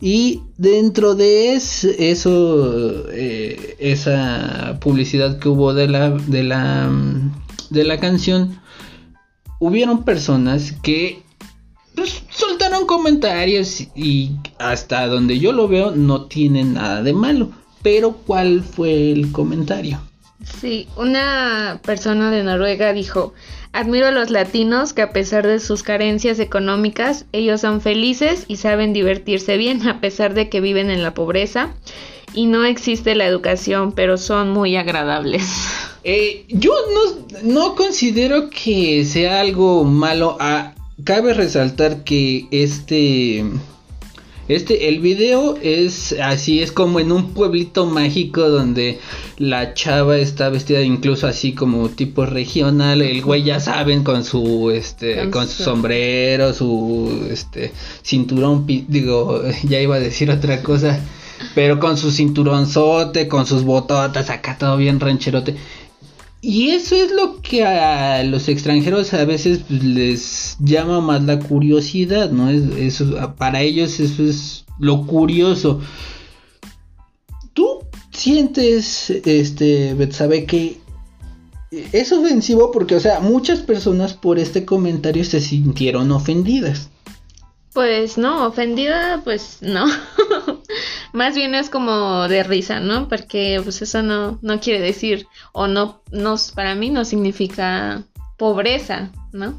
Y 0.00 0.42
dentro 0.58 1.14
de 1.14 1.54
eso, 1.54 3.10
eh, 3.10 3.76
esa 3.78 4.78
publicidad 4.80 5.38
que 5.38 5.48
hubo 5.48 5.72
de 5.72 5.88
la, 5.88 6.10
de 6.10 6.42
la, 6.42 6.90
de 7.70 7.84
la 7.84 7.98
canción, 7.98 8.60
hubieron 9.58 10.04
personas 10.04 10.72
que 10.82 11.22
pues, 11.94 12.22
soltaron 12.28 12.86
comentarios 12.86 13.84
y 13.94 14.32
hasta 14.58 15.06
donde 15.06 15.38
yo 15.38 15.52
lo 15.52 15.66
veo 15.66 15.92
no 15.92 16.26
tienen 16.26 16.74
nada 16.74 17.02
de 17.02 17.14
malo. 17.14 17.50
Pero 17.82 18.12
¿cuál 18.12 18.62
fue 18.62 19.12
el 19.12 19.32
comentario? 19.32 20.00
Sí, 20.60 20.88
una 20.96 21.80
persona 21.84 22.30
de 22.30 22.42
Noruega 22.42 22.92
dijo, 22.92 23.34
admiro 23.72 24.06
a 24.06 24.10
los 24.10 24.30
latinos 24.30 24.92
que 24.92 25.02
a 25.02 25.12
pesar 25.12 25.46
de 25.46 25.60
sus 25.60 25.82
carencias 25.82 26.38
económicas, 26.38 27.26
ellos 27.32 27.60
son 27.60 27.80
felices 27.80 28.44
y 28.48 28.56
saben 28.56 28.92
divertirse 28.92 29.56
bien 29.56 29.86
a 29.86 30.00
pesar 30.00 30.34
de 30.34 30.48
que 30.48 30.60
viven 30.60 30.90
en 30.90 31.02
la 31.02 31.14
pobreza 31.14 31.74
y 32.34 32.46
no 32.46 32.64
existe 32.64 33.14
la 33.14 33.26
educación, 33.26 33.92
pero 33.92 34.18
son 34.18 34.50
muy 34.50 34.76
agradables. 34.76 35.44
Eh, 36.08 36.44
yo 36.48 36.72
no, 36.94 37.42
no, 37.42 37.74
considero 37.74 38.48
que 38.48 39.04
sea 39.04 39.40
algo 39.40 39.82
malo. 39.82 40.36
Ah, 40.38 40.72
cabe 41.02 41.34
resaltar 41.34 42.04
que 42.04 42.46
este 42.52 43.44
este, 44.48 44.88
el 44.88 45.00
video 45.00 45.56
es 45.60 46.14
así, 46.22 46.62
es 46.62 46.70
como 46.70 47.00
en 47.00 47.10
un 47.10 47.32
pueblito 47.32 47.86
mágico 47.86 48.48
donde 48.48 48.98
la 49.38 49.74
chava 49.74 50.18
está 50.18 50.48
vestida 50.50 50.82
incluso 50.82 51.26
así 51.26 51.52
como 51.52 51.88
tipo 51.88 52.26
regional, 52.26 53.02
el 53.02 53.22
güey 53.22 53.42
ya 53.42 53.58
saben 53.58 54.04
con 54.04 54.24
su 54.24 54.70
este, 54.70 55.30
con 55.30 55.48
su 55.48 55.64
sombrero, 55.64 56.52
su 56.52 57.26
este 57.30 57.72
cinturón, 58.02 58.66
digo, 58.66 59.42
ya 59.64 59.80
iba 59.80 59.96
a 59.96 60.00
decir 60.00 60.30
otra 60.30 60.62
cosa, 60.62 61.00
pero 61.54 61.80
con 61.80 61.96
su 61.96 62.10
cinturonzote, 62.10 63.28
con 63.28 63.46
sus 63.46 63.64
bototas, 63.64 64.30
acá 64.30 64.56
todo 64.58 64.76
bien 64.76 65.00
rancherote. 65.00 65.56
Y 66.40 66.70
eso 66.70 66.94
es 66.94 67.10
lo 67.10 67.40
que 67.40 67.64
a 67.64 68.22
los 68.22 68.48
extranjeros 68.48 69.12
a 69.14 69.24
veces 69.24 69.60
pues, 69.66 69.82
les 69.82 70.56
llama 70.60 71.00
más 71.00 71.22
la 71.24 71.40
curiosidad, 71.40 72.30
¿no? 72.30 72.50
Es, 72.50 72.62
eso, 72.76 73.34
para 73.36 73.62
ellos 73.62 73.98
eso 73.98 74.22
es 74.22 74.64
lo 74.78 75.06
curioso. 75.06 75.80
¿Tú 77.52 77.80
sientes, 78.12 79.10
este, 79.10 80.12
sabe 80.12 80.44
que 80.44 80.78
es 81.70 82.12
ofensivo? 82.12 82.70
Porque, 82.70 82.96
o 82.96 83.00
sea, 83.00 83.20
muchas 83.20 83.60
personas 83.60 84.14
por 84.14 84.38
este 84.38 84.64
comentario 84.64 85.24
se 85.24 85.40
sintieron 85.40 86.12
ofendidas. 86.12 86.90
Pues 87.72 88.16
no, 88.16 88.46
ofendida, 88.46 89.20
pues 89.24 89.58
no. 89.62 89.86
Más 91.16 91.34
bien 91.34 91.54
es 91.54 91.70
como 91.70 92.28
de 92.28 92.42
risa, 92.42 92.78
¿no? 92.78 93.08
Porque 93.08 93.58
pues 93.64 93.80
eso 93.80 94.02
no, 94.02 94.38
no 94.42 94.60
quiere 94.60 94.80
decir, 94.84 95.26
o 95.52 95.66
no, 95.66 96.02
no, 96.10 96.34
para 96.54 96.74
mí 96.74 96.90
no 96.90 97.06
significa 97.06 98.02
pobreza, 98.36 99.08
¿no? 99.32 99.58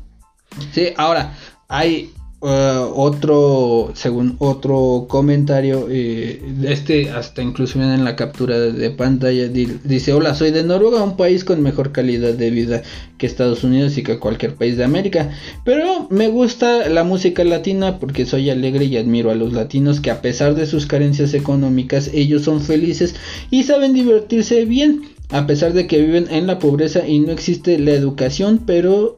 Sí, 0.72 0.90
ahora, 0.98 1.34
hay 1.68 2.14
Uh, 2.40 2.94
otro, 2.94 3.94
según 3.96 4.36
otro 4.38 5.08
comentario, 5.10 5.88
eh, 5.90 6.40
este 6.68 7.10
hasta 7.10 7.42
inclusive 7.42 7.84
en 7.84 8.04
la 8.04 8.16
captura 8.16 8.60
de 8.60 8.92
pantalla 8.92 9.48
dice, 9.48 10.14
hola, 10.14 10.36
soy 10.36 10.52
de 10.52 10.64
Noruega, 10.64 11.02
un 11.02 11.18
país 11.18 11.44
con 11.44 11.64
mejor 11.64 11.92
calidad 11.92 12.36
de 12.36 12.52
vida 12.52 12.84
que 13.18 13.26
Estados 13.26 13.64
Unidos 13.64 13.98
y 13.98 14.04
que 14.04 14.20
cualquier 14.20 14.54
país 14.54 14.78
de 14.78 14.84
América, 14.84 15.32
pero 15.66 16.06
me 16.12 16.28
gusta 16.28 16.88
la 16.90 17.04
música 17.04 17.44
latina 17.44 17.98
porque 17.98 18.28
soy 18.28 18.52
alegre 18.52 18.86
y 18.86 18.98
admiro 18.98 19.32
a 19.32 19.36
los 19.36 19.54
latinos 19.54 20.00
que 20.00 20.12
a 20.12 20.22
pesar 20.22 20.54
de 20.54 20.68
sus 20.68 20.86
carencias 20.86 21.34
económicas, 21.34 22.12
ellos 22.14 22.44
son 22.44 22.62
felices 22.62 23.16
y 23.50 23.64
saben 23.64 23.96
divertirse 23.96 24.64
bien, 24.66 25.02
a 25.30 25.48
pesar 25.48 25.74
de 25.74 25.88
que 25.88 26.04
viven 26.04 26.28
en 26.30 26.46
la 26.46 26.60
pobreza 26.60 27.08
y 27.08 27.18
no 27.18 27.32
existe 27.32 27.80
la 27.80 27.94
educación, 27.94 28.62
pero 28.64 29.18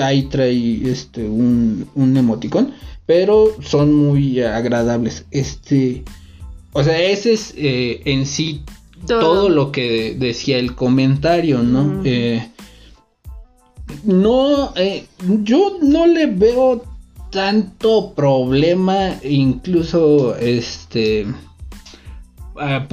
ahí 0.00 0.24
trae 0.24 0.90
este 0.90 1.24
un, 1.24 1.88
un 1.94 2.16
emoticón, 2.16 2.72
pero 3.06 3.56
son 3.62 3.94
muy 3.94 4.40
agradables. 4.40 5.24
Este, 5.30 6.04
o 6.72 6.82
sea, 6.84 7.00
ese 7.00 7.32
es 7.32 7.54
eh, 7.56 8.02
en 8.04 8.26
sí 8.26 8.62
todo. 9.06 9.48
lo 9.48 9.72
que 9.72 10.14
decía 10.18 10.58
el 10.58 10.74
comentario, 10.74 11.62
¿no? 11.62 12.02
Eh, 12.04 12.46
no, 14.04 14.72
eh, 14.76 15.06
yo 15.42 15.78
no 15.82 16.06
le 16.06 16.26
veo 16.26 16.84
tanto 17.30 18.12
problema, 18.14 19.16
incluso 19.22 20.36
este 20.36 21.26
Ah, 22.62 22.86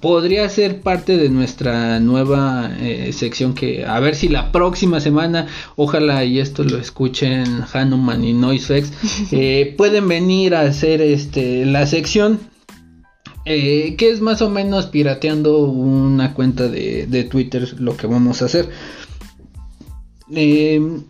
podría 0.00 0.48
ser 0.48 0.80
parte 0.80 1.16
de 1.16 1.28
nuestra 1.28 2.00
nueva 2.00 2.72
eh, 2.80 3.12
sección 3.12 3.54
que 3.54 3.84
a 3.84 4.00
ver 4.00 4.16
si 4.16 4.26
la 4.26 4.50
próxima 4.50 4.98
semana 4.98 5.46
ojalá 5.76 6.24
y 6.24 6.40
esto 6.40 6.64
lo 6.64 6.76
escuchen 6.76 7.62
Hanuman 7.72 8.24
y 8.24 8.32
Noisex 8.32 8.90
eh, 9.30 9.76
pueden 9.78 10.08
venir 10.08 10.56
a 10.56 10.62
hacer 10.62 11.00
este 11.00 11.64
la 11.64 11.86
sección 11.86 12.40
eh, 13.44 13.94
que 13.96 14.10
es 14.10 14.20
más 14.20 14.42
o 14.42 14.50
menos 14.50 14.86
pirateando 14.86 15.66
una 15.66 16.34
cuenta 16.34 16.66
de, 16.66 17.06
de 17.06 17.22
Twitter 17.22 17.80
lo 17.80 17.96
que 17.96 18.08
vamos 18.08 18.42
a 18.42 18.46
hacer. 18.46 18.70
Em, 20.34 21.04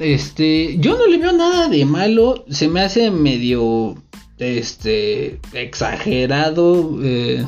este 0.00 0.78
yo 0.78 0.98
no 0.98 1.06
le 1.06 1.18
veo 1.18 1.30
nada 1.30 1.68
de 1.68 1.84
malo 1.84 2.44
se 2.50 2.66
me 2.66 2.80
hace 2.80 3.12
medio 3.12 3.94
este 4.42 5.40
exagerado 5.52 6.98
eh, 7.02 7.46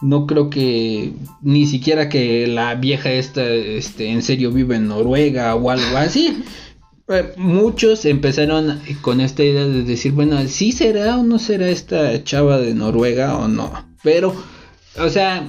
no 0.00 0.26
creo 0.26 0.50
que 0.50 1.12
ni 1.42 1.66
siquiera 1.66 2.08
que 2.08 2.46
la 2.46 2.74
vieja 2.74 3.12
esta 3.12 3.48
este, 3.48 4.08
en 4.08 4.22
serio 4.22 4.50
vive 4.50 4.76
en 4.76 4.88
Noruega 4.88 5.54
o 5.54 5.70
algo 5.70 5.96
así. 5.96 6.42
Eh, 7.08 7.32
muchos 7.36 8.04
empezaron 8.04 8.80
con 9.00 9.20
esta 9.20 9.42
idea 9.42 9.66
de 9.66 9.82
decir 9.82 10.12
bueno 10.12 10.38
si 10.46 10.70
será 10.70 11.18
o 11.18 11.24
no 11.24 11.40
será 11.40 11.68
esta 11.68 12.22
chava 12.22 12.58
de 12.58 12.74
Noruega 12.74 13.36
o 13.38 13.48
no 13.48 13.72
pero 14.04 14.32
o 14.96 15.08
sea 15.08 15.44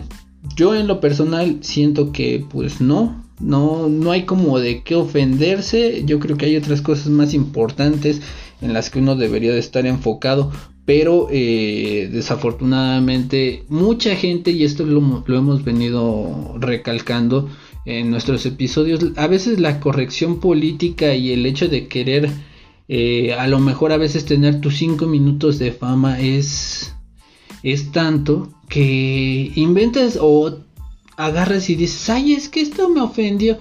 yo 0.55 0.73
en 0.73 0.87
lo 0.87 0.99
personal 0.99 1.59
siento 1.61 2.11
que 2.11 2.43
pues 2.49 2.81
no 2.81 3.23
no 3.39 3.89
no 3.89 4.11
hay 4.11 4.23
como 4.23 4.59
de 4.59 4.83
qué 4.83 4.95
ofenderse. 4.95 6.03
Yo 6.05 6.19
creo 6.19 6.37
que 6.37 6.45
hay 6.45 6.57
otras 6.57 6.81
cosas 6.81 7.09
más 7.09 7.33
importantes 7.33 8.21
en 8.61 8.73
las 8.73 8.89
que 8.89 8.99
uno 8.99 9.15
debería 9.15 9.51
de 9.51 9.59
estar 9.59 9.85
enfocado 9.85 10.51
pero 10.85 11.27
eh, 11.31 12.09
desafortunadamente 12.11 13.63
mucha 13.69 14.15
gente, 14.15 14.51
y 14.51 14.63
esto 14.63 14.85
lo, 14.85 15.23
hemos 15.27 15.63
venido 15.63 16.55
recalcando 16.59 17.49
en 17.85 18.11
nuestros 18.11 18.45
episodios, 18.45 19.11
a 19.15 19.27
veces 19.27 19.59
la 19.59 19.79
corrección 19.79 20.39
política 20.39 21.15
y 21.15 21.31
el 21.31 21.45
hecho 21.45 21.67
de 21.67 21.87
querer 21.87 22.29
eh, 22.89 23.33
a 23.33 23.47
lo 23.47 23.59
mejor 23.59 23.93
a 23.93 23.97
veces 23.97 24.25
tener 24.25 24.59
tus 24.59 24.77
cinco 24.77 25.05
minutos 25.05 25.57
de 25.57 25.71
fama 25.71 26.19
es, 26.19 26.93
es 27.63 27.91
tanto 27.91 28.53
que 28.67 29.51
inventas 29.55 30.17
o 30.21 30.59
agarras 31.15 31.69
y 31.69 31.75
dices, 31.75 32.09
ay, 32.09 32.33
es 32.33 32.49
que 32.49 32.61
esto 32.61 32.89
me 32.89 33.01
ofendió. 33.01 33.57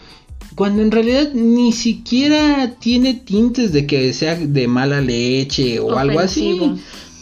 Cuando 0.54 0.82
en 0.82 0.90
realidad 0.90 1.32
ni 1.34 1.72
siquiera 1.72 2.76
tiene 2.78 3.14
tintes 3.14 3.72
de 3.72 3.86
que 3.86 4.12
sea 4.12 4.34
de 4.34 4.68
mala 4.68 5.00
leche 5.00 5.80
o 5.80 5.96
algo 5.96 6.18
así. 6.18 6.60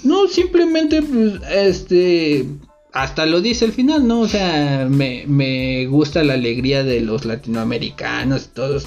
No, 0.02 0.28
simplemente, 0.28 1.02
pues, 1.02 1.34
este, 1.50 2.46
hasta 2.92 3.26
lo 3.26 3.40
dice 3.40 3.66
al 3.66 3.72
final, 3.72 4.06
¿no? 4.06 4.20
O 4.20 4.28
sea, 4.28 4.86
me, 4.90 5.24
me 5.26 5.86
gusta 5.86 6.24
la 6.24 6.34
alegría 6.34 6.84
de 6.84 7.00
los 7.00 7.24
latinoamericanos, 7.24 8.50
todos. 8.54 8.86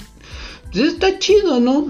Pues 0.71 0.85
está 0.85 1.19
chido, 1.19 1.59
¿no? 1.59 1.88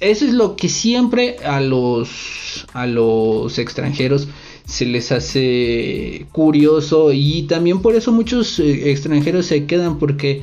Eso 0.00 0.24
es 0.24 0.32
lo 0.32 0.56
que 0.56 0.68
siempre 0.68 1.36
a 1.44 1.60
los, 1.60 2.66
a 2.72 2.86
los 2.86 3.58
extranjeros 3.58 4.28
se 4.66 4.86
les 4.86 5.12
hace 5.12 6.26
curioso 6.32 7.12
y 7.12 7.42
también 7.42 7.82
por 7.82 7.94
eso 7.94 8.10
muchos 8.12 8.58
eh, 8.58 8.90
extranjeros 8.90 9.46
se 9.46 9.66
quedan 9.66 9.98
porque 9.98 10.42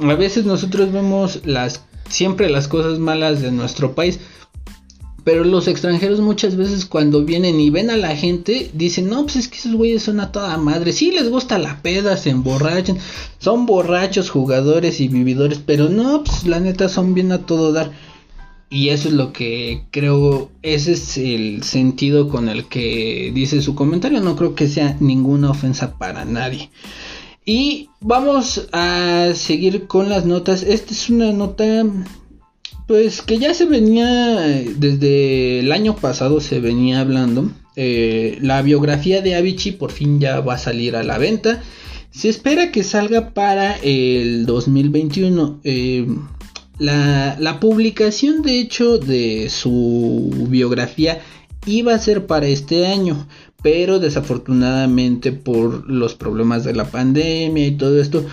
a 0.00 0.14
veces 0.14 0.44
nosotros 0.44 0.92
vemos 0.92 1.40
las 1.44 1.82
siempre 2.08 2.48
las 2.48 2.68
cosas 2.68 2.98
malas 2.98 3.42
de 3.42 3.50
nuestro 3.50 3.94
país 3.94 4.20
pero 5.26 5.42
los 5.42 5.66
extranjeros 5.66 6.20
muchas 6.20 6.54
veces 6.54 6.86
cuando 6.86 7.24
vienen 7.24 7.58
y 7.58 7.68
ven 7.68 7.90
a 7.90 7.96
la 7.96 8.14
gente, 8.14 8.70
dicen, 8.74 9.08
no, 9.08 9.24
pues 9.24 9.34
es 9.34 9.48
que 9.48 9.58
esos 9.58 9.74
güeyes 9.74 10.04
son 10.04 10.20
a 10.20 10.30
toda 10.30 10.56
madre. 10.56 10.92
Sí 10.92 11.10
les 11.10 11.28
gusta 11.28 11.58
la 11.58 11.82
peda, 11.82 12.16
se 12.16 12.30
emborrachan. 12.30 12.96
Son 13.38 13.66
borrachos, 13.66 14.30
jugadores 14.30 15.00
y 15.00 15.08
vividores. 15.08 15.58
Pero 15.58 15.88
no, 15.88 16.22
pues 16.22 16.46
la 16.46 16.60
neta 16.60 16.88
son 16.88 17.12
bien 17.12 17.32
a 17.32 17.44
todo 17.44 17.72
dar. 17.72 17.90
Y 18.70 18.90
eso 18.90 19.08
es 19.08 19.14
lo 19.14 19.32
que 19.32 19.86
creo, 19.90 20.52
ese 20.62 20.92
es 20.92 21.18
el 21.18 21.64
sentido 21.64 22.28
con 22.28 22.48
el 22.48 22.66
que 22.68 23.32
dice 23.34 23.60
su 23.62 23.74
comentario. 23.74 24.20
No 24.20 24.36
creo 24.36 24.54
que 24.54 24.68
sea 24.68 24.96
ninguna 25.00 25.50
ofensa 25.50 25.98
para 25.98 26.24
nadie. 26.24 26.70
Y 27.44 27.88
vamos 28.00 28.68
a 28.70 29.32
seguir 29.34 29.88
con 29.88 30.08
las 30.08 30.24
notas. 30.24 30.62
Esta 30.62 30.92
es 30.92 31.10
una 31.10 31.32
nota 31.32 31.84
pues 32.86 33.20
que 33.20 33.38
ya 33.38 33.52
se 33.52 33.64
venía, 33.64 34.40
desde 34.76 35.60
el 35.60 35.72
año 35.72 35.96
pasado 35.96 36.40
se 36.40 36.60
venía 36.60 37.00
hablando. 37.00 37.50
Eh, 37.74 38.38
la 38.40 38.62
biografía 38.62 39.20
de 39.22 39.34
Avicii 39.34 39.72
por 39.72 39.90
fin 39.90 40.20
ya 40.20 40.40
va 40.40 40.54
a 40.54 40.58
salir 40.58 40.94
a 40.96 41.02
la 41.02 41.18
venta. 41.18 41.62
Se 42.10 42.28
espera 42.28 42.70
que 42.70 42.84
salga 42.84 43.34
para 43.34 43.76
el 43.82 44.46
2021. 44.46 45.60
Eh, 45.64 46.06
la, 46.78 47.36
la, 47.38 47.58
publicación 47.58 48.42
de 48.42 48.60
hecho 48.60 48.98
de 48.98 49.48
su 49.50 50.46
biografía 50.48 51.20
iba 51.66 51.94
a 51.94 51.98
ser 51.98 52.26
para 52.26 52.46
este 52.46 52.86
año. 52.86 53.26
Pero 53.62 53.98
desafortunadamente 53.98 55.32
por 55.32 55.90
los 55.90 56.14
problemas 56.14 56.62
de 56.62 56.74
la 56.74 56.84
pandemia 56.84 57.66
y 57.66 57.76
todo 57.76 58.00
esto 58.00 58.24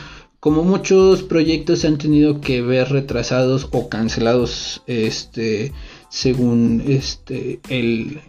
como 0.43 0.65
muchos 0.65 1.23
proyectos 1.23 1.79
se 1.79 1.87
han 1.87 1.97
tenido 1.97 2.41
que 2.41 2.61
ver 2.61 2.89
retrasados 2.89 3.69
o 3.71 3.87
cancelados 3.87 4.81
este 4.87 5.71
según 6.09 6.83
este 6.85 7.61
el, 7.69 8.19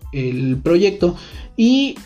proyecto. 0.63 1.17
Y 1.57 1.97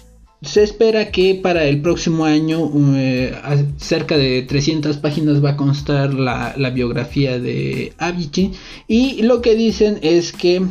se 0.40 0.62
espera 0.62 1.10
que 1.10 1.34
para 1.34 1.66
el 1.66 1.82
próximo 1.82 2.24
año 2.24 2.70
eh, 2.96 3.34
cerca 3.76 4.16
de 4.16 4.40
300 4.40 4.96
páginas 4.96 5.44
va 5.44 5.50
a 5.50 5.56
constar 5.58 6.14
la, 6.14 6.54
biografía 6.70 7.38
de 7.38 7.92
Avicii. 7.98 8.52
Y 8.86 9.20
lo 9.24 9.42
que 9.42 9.56
dicen 9.56 9.98
es 10.00 10.32
que 10.32 10.62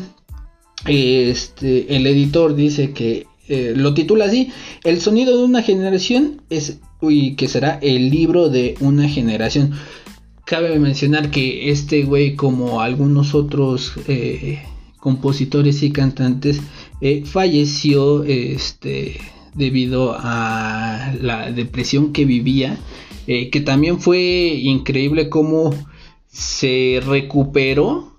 este, 0.88 1.96
el 1.96 2.08
editor 2.08 2.56
dice 2.56 2.92
que 2.92 3.28
eh, 3.50 3.74
lo 3.76 3.94
titula 3.94 4.26
así, 4.26 4.52
El 4.84 5.00
sonido 5.00 5.38
de 5.38 5.44
una 5.44 5.62
generación 5.62 6.42
es 6.50 6.80
y 7.02 7.36
que 7.36 7.48
será 7.48 7.80
el 7.82 8.10
libro 8.10 8.50
de 8.50 8.76
una 8.80 9.08
generación. 9.08 9.74
Cabe 10.46 10.80
mencionar 10.80 11.30
que 11.30 11.70
este 11.70 12.04
güey, 12.04 12.36
como 12.36 12.82
algunos 12.82 13.36
otros 13.36 13.94
eh, 14.08 14.60
compositores 15.00 15.84
y 15.84 15.92
cantantes, 15.92 16.62
eh, 17.02 17.24
falleció 17.26 18.24
este, 18.24 19.20
debido 19.54 20.16
a 20.18 21.14
la 21.22 21.52
depresión 21.52 22.14
que 22.14 22.26
vivía, 22.26 22.78
eh, 23.28 23.50
que 23.50 23.62
también 23.62 24.00
fue 24.00 24.60
increíble 24.64 25.30
cómo 25.30 25.72
se 26.28 27.02
recuperó 27.06 28.14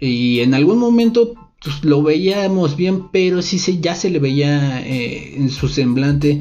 y 0.00 0.40
en 0.40 0.54
algún 0.54 0.78
momento 0.78 1.34
pues, 1.62 1.84
lo 1.84 2.02
veíamos 2.02 2.76
bien, 2.76 3.08
pero 3.12 3.42
sí 3.42 3.58
se, 3.58 3.80
ya 3.80 3.94
se 3.94 4.10
le 4.10 4.18
veía 4.18 4.84
en 4.86 5.50
su 5.50 5.68
semblante 5.68 6.40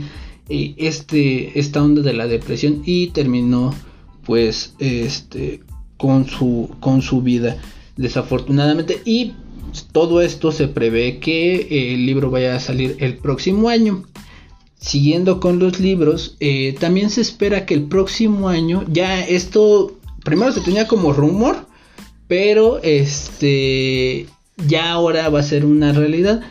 este, 0.50 1.58
esta 1.60 1.84
onda 1.84 2.02
de 2.02 2.14
la 2.14 2.28
depresión 2.28 2.82
y 2.86 3.08
terminó 3.08 3.74
pues 4.26 4.76
este 4.80 5.62
con 5.98 6.28
su, 6.28 6.70
con 6.80 7.02
su 7.02 7.22
vida 7.22 7.58
desafortunadamente. 7.96 9.02
Y 9.06 9.34
todo 9.92 10.22
esto 10.22 10.52
se 10.52 10.68
prevé 10.68 11.20
que 11.20 11.94
el 11.94 12.06
libro 12.06 12.30
vaya 12.30 12.56
a 12.56 12.60
salir 12.60 12.96
el 13.00 13.18
próximo 13.18 13.70
año. 13.70 14.04
Siguiendo 14.80 15.40
con 15.40 15.60
los 15.60 15.80
libros 15.80 16.36
eh, 16.42 16.76
también 16.78 17.10
se 17.10 17.22
espera 17.22 17.66
que 17.66 17.74
el 17.74 17.84
próximo 17.84 18.50
año 18.50 18.84
ya 18.90 19.26
esto 19.26 19.98
primero 20.26 20.52
se 20.52 20.60
tenía 20.60 20.90
como 20.90 21.14
rumor 21.14 21.68
pero 22.28 22.82
este 22.84 24.26
ya 24.68 24.92
ahora 24.92 25.30
va 25.30 25.40
a 25.40 25.44
ser 25.44 25.64
una 25.64 25.94
realidad 25.94 26.42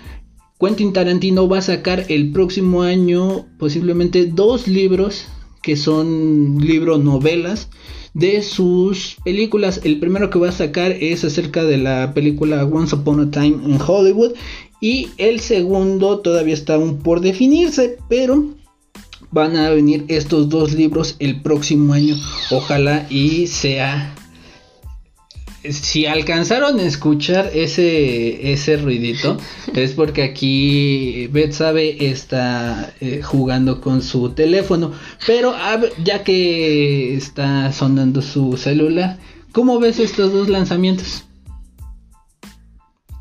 Quentin 0.63 0.93
Tarantino 0.93 1.49
va 1.49 1.59
a 1.59 1.63
sacar 1.63 2.05
el 2.09 2.31
próximo 2.31 2.83
año 2.83 3.47
posiblemente 3.59 4.27
dos 4.27 4.69
libros 4.69 5.25
que 5.61 5.75
son 5.75 6.59
libros 6.61 7.03
novelas 7.03 7.69
de 8.15 8.43
sus 8.43 9.17
películas. 9.25 9.81
El 9.83 9.99
primero 9.99 10.31
que 10.31 10.39
va 10.39 10.51
a 10.51 10.53
sacar 10.53 10.93
es 10.93 11.25
acerca 11.25 11.65
de 11.65 11.79
la 11.79 12.15
película 12.15 12.65
Once 12.65 12.95
Upon 12.95 13.19
a 13.19 13.31
Time 13.33 13.59
in 13.67 13.81
Hollywood 13.85 14.35
y 14.81 15.09
el 15.19 15.41
segundo 15.41 16.21
todavía 16.21 16.55
está 16.55 16.75
aún 16.75 16.99
por 16.99 17.23
definirse, 17.23 17.99
pero 18.09 18.55
van 19.33 19.57
a 19.57 19.71
venir 19.71 20.05
estos 20.07 20.49
dos 20.49 20.75
libros 20.75 21.17
el 21.19 21.43
próximo 21.43 21.93
año. 21.93 22.15
Ojalá 22.53 23.05
y 23.11 23.49
sea 23.49 24.15
si 25.71 26.07
alcanzaron 26.07 26.81
a 26.81 26.83
escuchar 26.83 27.51
ese, 27.55 28.53
ese 28.53 28.77
ruidito, 28.77 29.39
es 29.75 29.93
porque 29.93 30.23
aquí 30.23 31.29
Betsabe 31.29 32.09
está 32.11 32.93
eh, 33.01 33.23
jugando 33.23 33.81
con 33.81 34.03
su 34.03 34.31
teléfono. 34.31 34.93
Pero 35.27 35.55
ya 36.03 36.25
que 36.25 37.15
está 37.15 37.73
sonando 37.73 38.23
su 38.23 38.57
celular, 38.57 39.19
¿cómo 39.53 39.79
ves 39.79 40.01
estos 40.01 40.33
dos 40.33 40.49
lanzamientos? 40.49 41.25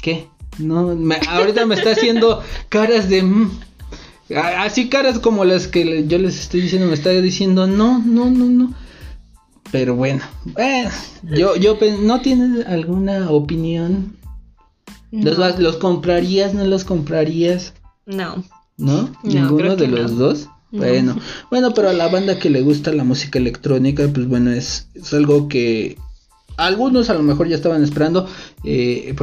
¿Qué? 0.01 0.27
No, 0.57 0.97
ahorita 1.29 1.65
me 1.65 1.75
está 1.75 1.91
haciendo 1.91 2.41
caras 2.69 3.07
de... 3.07 3.23
Mm, 3.23 3.51
así 4.57 4.89
caras 4.89 5.19
como 5.19 5.45
las 5.45 5.67
que 5.67 6.05
yo 6.07 6.17
les 6.17 6.39
estoy 6.39 6.61
diciendo, 6.61 6.87
me 6.87 6.93
está 6.93 7.09
diciendo, 7.09 7.67
no, 7.67 7.99
no, 7.99 8.29
no, 8.29 8.45
no. 8.45 8.73
Pero 9.71 9.95
bueno, 9.95 10.21
yo, 11.23 11.55
yo, 11.55 11.77
¿no 12.01 12.21
tienes 12.21 12.65
alguna 12.67 13.29
opinión? 13.29 14.17
¿Los, 15.11 15.59
¿Los 15.59 15.77
comprarías, 15.77 16.53
no 16.53 16.65
los 16.65 16.83
comprarías? 16.83 17.73
No. 18.05 18.43
¿No? 18.77 19.11
¿Ninguno 19.23 19.75
de 19.75 19.87
los 19.87 20.17
dos? 20.17 20.47
Bueno, 20.71 21.17
bueno, 21.49 21.73
pero 21.73 21.89
a 21.89 21.93
la 21.93 22.07
banda 22.07 22.39
que 22.39 22.49
le 22.49 22.61
gusta 22.61 22.93
la 22.93 23.03
música 23.03 23.37
electrónica, 23.39 24.07
pues 24.13 24.27
bueno, 24.27 24.51
es, 24.51 24.87
es 24.93 25.13
algo 25.13 25.49
que 25.49 25.97
algunos 26.57 27.09
a 27.09 27.13
lo 27.13 27.23
mejor 27.23 27.47
ya 27.47 27.55
estaban 27.55 27.83
esperando 27.83 28.27
eh, 28.63 29.13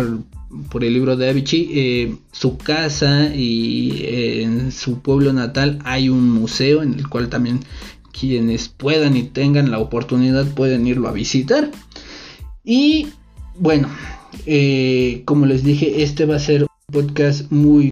por, 0.71 0.85
el 0.85 0.93
libro 0.93 1.17
de 1.17 1.31
Avicii. 1.31 1.71
Eh, 1.73 2.17
su 2.33 2.59
casa 2.59 3.35
y 3.35 4.03
eh, 4.03 4.43
en 4.43 4.73
su 4.73 5.01
pueblo 5.01 5.33
natal 5.33 5.79
hay 5.85 6.09
un 6.09 6.31
museo 6.31 6.83
en 6.83 6.95
el 6.95 7.09
cual 7.09 7.29
también 7.29 7.61
quienes 8.12 8.68
puedan 8.68 9.16
y 9.16 9.25
tengan 9.25 9.71
la 9.71 9.79
oportunidad 9.79 10.47
pueden 10.55 10.87
irlo 10.87 11.09
a 11.09 11.12
visitar. 11.12 11.71
Y 12.64 13.09
bueno, 13.59 13.88
como 15.25 15.47
les 15.47 15.64
dije, 15.64 16.03
este 16.03 16.27
va 16.27 16.37
a 16.37 16.40
ser 16.40 16.62
un 16.62 16.68
podcast 16.92 17.51
muy 17.51 17.90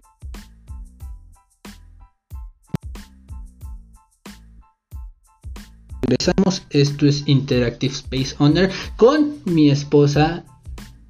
regresamos. 6.01 6.63
Esto 6.69 7.05
es 7.05 7.27
Interactive 7.27 7.93
Space 7.93 8.35
Owner 8.39 8.71
con 8.95 9.39
mi 9.45 9.69
esposa 9.69 10.45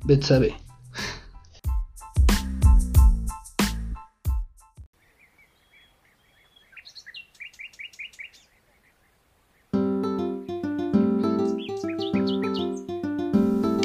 Betsabe. 0.05 0.66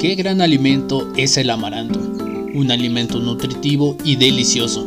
Qué 0.03 0.15
gran 0.15 0.41
alimento 0.41 1.13
es 1.15 1.37
el 1.37 1.49
amaranto, 1.49 1.97
un 2.53 2.71
alimento 2.71 3.19
nutritivo 3.19 3.95
y 4.03 4.17
delicioso. 4.17 4.85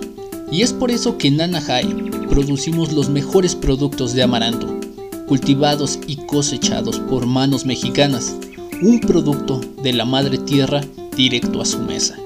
Y 0.53 0.61
es 0.61 0.75
por 0.75 0.91
eso 0.91 1.17
que 1.17 1.29
en 1.29 1.39
Nanahai 1.39 1.87
producimos 2.29 2.93
los 2.93 3.09
mejores 3.09 3.55
productos 3.55 4.13
de 4.13 4.23
amaranto 4.23 4.79
cultivados 5.27 5.99
y 6.07 6.17
cosechados 6.27 6.99
por 7.01 7.25
manos 7.25 7.65
mexicanas, 7.65 8.37
un 8.83 9.01
producto 9.01 9.63
de 9.83 9.95
la 9.95 10.05
madre 10.05 10.37
tierra 10.37 10.83
directo 11.17 11.63
a 11.63 11.65
su 11.65 11.79
mesa. 11.79 12.19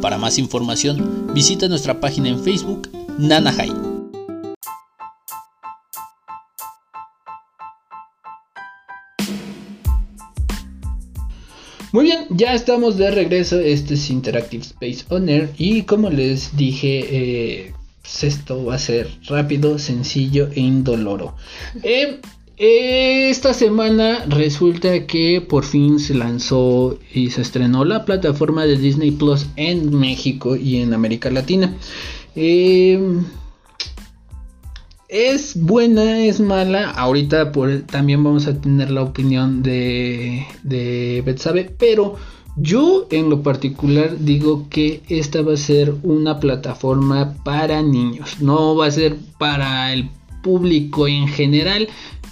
Para 0.00 0.16
más 0.16 0.38
información, 0.38 1.34
visita 1.34 1.68
nuestra 1.68 2.00
página 2.00 2.30
en 2.30 2.42
Facebook, 2.42 2.88
Nanahai. 3.18 3.91
Muy 11.92 12.06
bien, 12.06 12.24
ya 12.30 12.54
estamos 12.54 12.96
de 12.96 13.10
regreso. 13.10 13.60
Este 13.60 13.94
es 13.94 14.08
Interactive 14.08 14.62
Space 14.62 15.04
Owner. 15.10 15.50
Y 15.58 15.82
como 15.82 16.08
les 16.08 16.56
dije, 16.56 17.04
eh, 17.10 17.74
esto 18.22 18.64
va 18.64 18.76
a 18.76 18.78
ser 18.78 19.10
rápido, 19.26 19.78
sencillo 19.78 20.48
e 20.54 20.60
indoloro. 20.60 21.36
Eh, 21.82 22.18
esta 22.56 23.52
semana 23.52 24.24
resulta 24.26 25.06
que 25.06 25.42
por 25.42 25.64
fin 25.64 25.98
se 25.98 26.14
lanzó 26.14 26.98
y 27.12 27.28
se 27.28 27.42
estrenó 27.42 27.84
la 27.84 28.06
plataforma 28.06 28.64
de 28.64 28.78
Disney 28.78 29.10
Plus 29.10 29.46
en 29.56 29.94
México 29.94 30.56
y 30.56 30.78
en 30.78 30.94
América 30.94 31.30
Latina. 31.30 31.74
Eh, 32.36 32.98
es 35.12 35.60
buena, 35.60 36.24
es 36.24 36.40
mala. 36.40 36.90
Ahorita 36.90 37.52
también 37.86 38.24
vamos 38.24 38.46
a 38.46 38.58
tener 38.58 38.90
la 38.90 39.02
opinión 39.02 39.62
de, 39.62 40.46
de 40.62 41.22
Betsabe, 41.24 41.70
pero 41.78 42.16
yo 42.56 43.08
en 43.10 43.28
lo 43.28 43.42
particular 43.42 44.18
digo 44.18 44.68
que 44.70 45.02
esta 45.10 45.42
va 45.42 45.52
a 45.52 45.58
ser 45.58 45.94
una 46.02 46.40
plataforma 46.40 47.34
para 47.44 47.82
niños, 47.82 48.40
no 48.40 48.74
va 48.74 48.86
a 48.86 48.90
ser 48.90 49.16
para 49.38 49.92
el 49.92 50.08
público 50.42 51.06
en 51.06 51.28
general. 51.28 51.88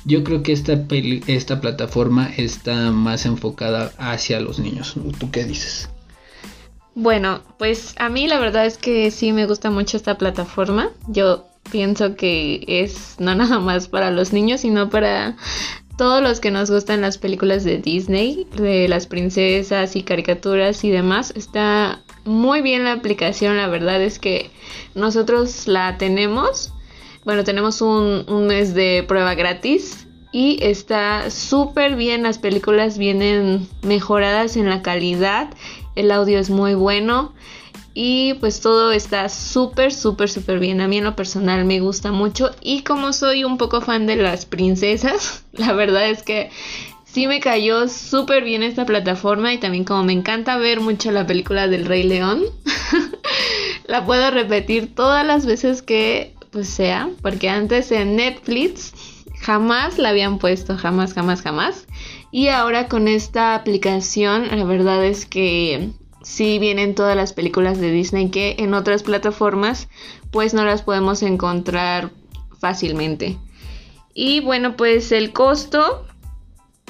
Yo 0.06 0.24
creo 0.24 0.42
que 0.42 0.52
esta, 0.52 0.82
esta 1.26 1.60
plataforma 1.60 2.30
está 2.34 2.90
más 2.90 3.26
enfocada 3.26 3.92
hacia 3.98 4.40
los 4.40 4.58
niños. 4.58 4.94
¿Tú 5.18 5.30
qué 5.30 5.44
dices? 5.44 5.90
Bueno, 6.94 7.42
pues 7.58 7.94
a 7.98 8.08
mí 8.08 8.26
la 8.26 8.40
verdad 8.40 8.64
es 8.64 8.78
que 8.78 9.10
sí 9.10 9.32
me 9.32 9.46
gusta 9.46 9.70
mucho 9.70 9.98
esta 9.98 10.16
plataforma. 10.16 10.90
Yo 11.08 11.49
pienso 11.70 12.16
que 12.16 12.64
es 12.66 13.16
no 13.18 13.34
nada 13.34 13.58
más 13.58 13.88
para 13.88 14.10
los 14.10 14.32
niños, 14.32 14.60
sino 14.60 14.90
para 14.90 15.36
todos 16.00 16.22
los 16.22 16.40
que 16.40 16.50
nos 16.50 16.70
gustan 16.70 17.02
las 17.02 17.18
películas 17.18 17.62
de 17.62 17.76
Disney, 17.76 18.46
de 18.56 18.88
las 18.88 19.06
princesas 19.06 19.96
y 19.96 20.02
caricaturas 20.02 20.82
y 20.82 20.90
demás, 20.90 21.30
está 21.36 22.00
muy 22.24 22.62
bien 22.62 22.84
la 22.84 22.92
aplicación, 22.92 23.58
la 23.58 23.68
verdad 23.68 24.00
es 24.00 24.18
que 24.18 24.50
nosotros 24.94 25.68
la 25.68 25.98
tenemos, 25.98 26.72
bueno, 27.26 27.44
tenemos 27.44 27.82
un, 27.82 28.24
mes 28.46 28.72
de 28.72 29.04
prueba 29.06 29.34
gratis 29.34 30.06
y 30.32 30.58
está 30.62 31.30
súper 31.30 31.96
bien, 31.96 32.22
las 32.22 32.38
películas 32.38 32.96
vienen 32.96 33.68
mejoradas 33.82 34.56
en 34.56 34.70
la 34.70 34.80
calidad, 34.80 35.50
el 35.96 36.12
audio 36.12 36.38
es 36.38 36.48
muy 36.48 36.74
bueno 36.74 37.34
y 37.92 38.34
pues 38.34 38.60
todo 38.60 38.92
está 38.92 39.28
súper, 39.28 39.92
súper, 39.92 40.30
súper 40.30 40.58
bien. 40.60 40.80
A 40.80 40.88
mí 40.88 40.98
en 40.98 41.04
lo 41.04 41.16
personal 41.16 41.64
me 41.64 41.80
gusta 41.80 42.12
mucho. 42.12 42.50
Y 42.60 42.82
como 42.82 43.12
soy 43.12 43.44
un 43.44 43.58
poco 43.58 43.80
fan 43.80 44.06
de 44.06 44.16
las 44.16 44.46
princesas, 44.46 45.44
la 45.52 45.72
verdad 45.72 46.08
es 46.08 46.22
que 46.22 46.50
sí 47.04 47.26
me 47.26 47.40
cayó 47.40 47.88
súper 47.88 48.44
bien 48.44 48.62
esta 48.62 48.86
plataforma. 48.86 49.52
Y 49.52 49.58
también 49.58 49.84
como 49.84 50.04
me 50.04 50.12
encanta 50.12 50.56
ver 50.56 50.80
mucho 50.80 51.10
la 51.10 51.26
película 51.26 51.66
del 51.66 51.86
Rey 51.86 52.04
León, 52.04 52.44
la 53.86 54.06
puedo 54.06 54.30
repetir 54.30 54.94
todas 54.94 55.26
las 55.26 55.44
veces 55.44 55.82
que 55.82 56.34
pues 56.52 56.68
sea. 56.68 57.10
Porque 57.22 57.48
antes 57.48 57.90
en 57.90 58.14
Netflix 58.16 58.94
jamás 59.40 59.98
la 59.98 60.10
habían 60.10 60.38
puesto, 60.38 60.76
jamás, 60.76 61.12
jamás, 61.12 61.42
jamás. 61.42 61.86
Y 62.30 62.48
ahora 62.48 62.86
con 62.86 63.08
esta 63.08 63.56
aplicación, 63.56 64.46
la 64.46 64.64
verdad 64.64 65.04
es 65.04 65.26
que 65.26 65.90
sí 66.22 66.58
vienen 66.58 66.94
todas 66.94 67.16
las 67.16 67.32
películas 67.32 67.80
de 67.80 67.90
Disney 67.90 68.30
que 68.30 68.56
en 68.58 68.74
otras 68.74 69.02
plataformas 69.02 69.88
pues 70.30 70.54
no 70.54 70.64
las 70.64 70.82
podemos 70.82 71.22
encontrar 71.22 72.10
fácilmente. 72.58 73.38
Y 74.14 74.40
bueno, 74.40 74.76
pues 74.76 75.12
el 75.12 75.32
costo, 75.32 76.04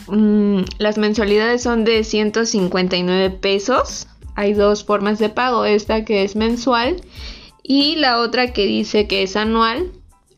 mm, 0.08 0.62
las 0.78 0.98
mensualidades 0.98 1.62
son 1.62 1.84
de 1.84 2.04
159 2.04 3.30
pesos. 3.30 4.08
Hay 4.34 4.54
dos 4.54 4.84
formas 4.84 5.18
de 5.18 5.28
pago, 5.28 5.64
esta 5.64 6.04
que 6.04 6.24
es 6.24 6.34
mensual 6.34 7.02
y 7.62 7.96
la 7.96 8.18
otra 8.18 8.52
que 8.52 8.66
dice 8.66 9.06
que 9.06 9.22
es 9.22 9.36
anual, 9.36 9.92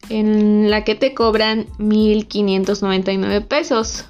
en 0.08 0.70
la 0.70 0.84
que 0.84 0.94
te 0.94 1.14
cobran 1.14 1.66
1.599 1.78 3.46
pesos. 3.46 4.04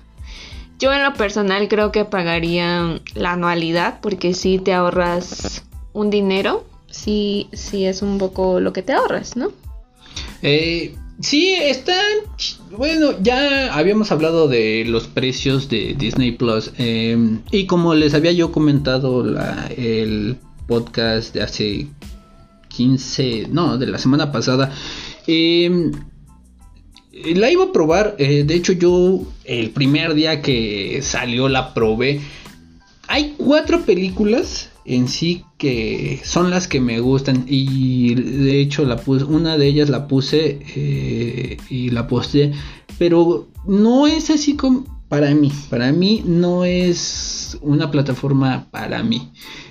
Yo 0.82 0.92
en 0.92 1.04
lo 1.04 1.14
personal 1.14 1.68
creo 1.68 1.92
que 1.92 2.04
pagaría 2.04 3.00
la 3.14 3.34
anualidad 3.34 4.00
porque 4.00 4.34
si 4.34 4.58
te 4.58 4.74
ahorras 4.74 5.62
un 5.92 6.10
dinero, 6.10 6.66
sí, 6.90 7.46
sí 7.52 7.84
es 7.84 8.02
un 8.02 8.18
poco 8.18 8.58
lo 8.58 8.72
que 8.72 8.82
te 8.82 8.92
ahorras, 8.92 9.36
¿no? 9.36 9.52
Eh, 10.42 10.96
sí, 11.20 11.54
están... 11.54 12.04
Bueno, 12.76 13.12
ya 13.22 13.72
habíamos 13.72 14.10
hablado 14.10 14.48
de 14.48 14.84
los 14.84 15.06
precios 15.06 15.68
de 15.68 15.94
Disney 15.96 16.32
Plus 16.32 16.72
em, 16.78 17.42
y 17.52 17.66
como 17.66 17.94
les 17.94 18.12
había 18.14 18.32
yo 18.32 18.50
comentado 18.50 19.24
la, 19.24 19.70
el 19.76 20.36
podcast 20.66 21.32
de 21.32 21.42
hace 21.42 21.86
15, 22.70 23.46
no, 23.52 23.78
de 23.78 23.86
la 23.86 23.98
semana 23.98 24.32
pasada, 24.32 24.72
eh, 25.28 25.92
la 27.12 27.50
iba 27.50 27.64
a 27.64 27.72
probar, 27.72 28.16
eh, 28.18 28.44
de 28.44 28.54
hecho 28.54 28.72
yo 28.72 29.22
el 29.44 29.70
primer 29.70 30.14
día 30.14 30.40
que 30.40 31.00
salió 31.02 31.48
la 31.48 31.74
probé. 31.74 32.20
Hay 33.08 33.34
cuatro 33.36 33.82
películas 33.82 34.70
en 34.84 35.08
sí 35.08 35.44
que 35.58 36.20
son 36.24 36.50
las 36.50 36.66
que 36.66 36.80
me 36.80 37.00
gustan 37.00 37.44
y 37.46 38.14
de 38.14 38.60
hecho 38.60 38.84
la 38.84 38.96
puse, 38.96 39.24
una 39.24 39.58
de 39.58 39.66
ellas 39.66 39.90
la 39.90 40.08
puse 40.08 40.60
eh, 40.74 41.56
y 41.68 41.90
la 41.90 42.08
posté, 42.08 42.52
pero 42.98 43.48
no 43.66 44.06
es 44.06 44.30
así 44.30 44.56
como 44.56 44.84
para 45.08 45.34
mí, 45.34 45.52
para 45.68 45.92
mí 45.92 46.22
no 46.24 46.64
es 46.64 47.58
una 47.60 47.90
plataforma 47.90 48.68
para 48.70 49.02
mí. 49.02 49.30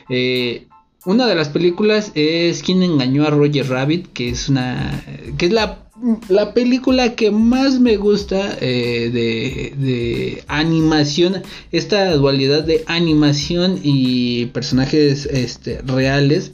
Eh, 0.10 0.68
una 1.04 1.26
de 1.26 1.34
las 1.34 1.50
películas 1.50 2.12
es 2.14 2.62
Quien 2.62 2.84
engañó 2.84 3.26
a 3.26 3.32
Roger 3.32 3.68
Rabbit, 3.68 4.14
que 4.14 4.30
es 4.30 4.50
una 4.50 5.04
que 5.38 5.48
es 5.48 5.52
la, 5.52 5.91
la 6.30 6.54
película 6.54 7.16
que 7.16 7.32
más 7.32 7.80
me 7.80 7.98
gusta 7.98 8.58
eh, 8.60 9.10
de, 9.12 9.76
de, 9.78 10.44
animación, 10.48 11.44
esta 11.72 12.12
dualidad 12.16 12.64
de 12.64 12.84
animación 12.88 13.80
y 13.84 14.48
personajes 14.48 15.26
este, 15.26 15.82
reales. 15.82 16.54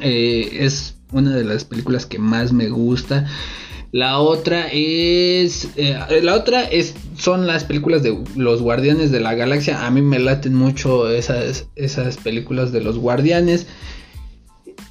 Eh, 0.00 0.50
es 0.60 0.96
una 1.12 1.34
de 1.34 1.44
las 1.44 1.64
películas 1.64 2.06
que 2.06 2.18
más 2.18 2.52
me 2.52 2.68
gusta. 2.68 3.26
La 3.90 4.18
otra 4.18 4.68
es. 4.70 5.68
Eh, 5.76 5.98
la 6.22 6.34
otra 6.34 6.64
es. 6.64 6.94
Son 7.16 7.46
las 7.46 7.64
películas 7.64 8.02
de 8.02 8.22
los 8.36 8.60
Guardianes 8.60 9.10
de 9.10 9.20
la 9.20 9.34
Galaxia. 9.34 9.86
A 9.86 9.90
mí 9.90 10.02
me 10.02 10.18
laten 10.18 10.54
mucho 10.54 11.08
esas, 11.10 11.68
esas 11.74 12.18
películas 12.18 12.70
de 12.70 12.82
los 12.82 12.98
Guardianes. 12.98 13.66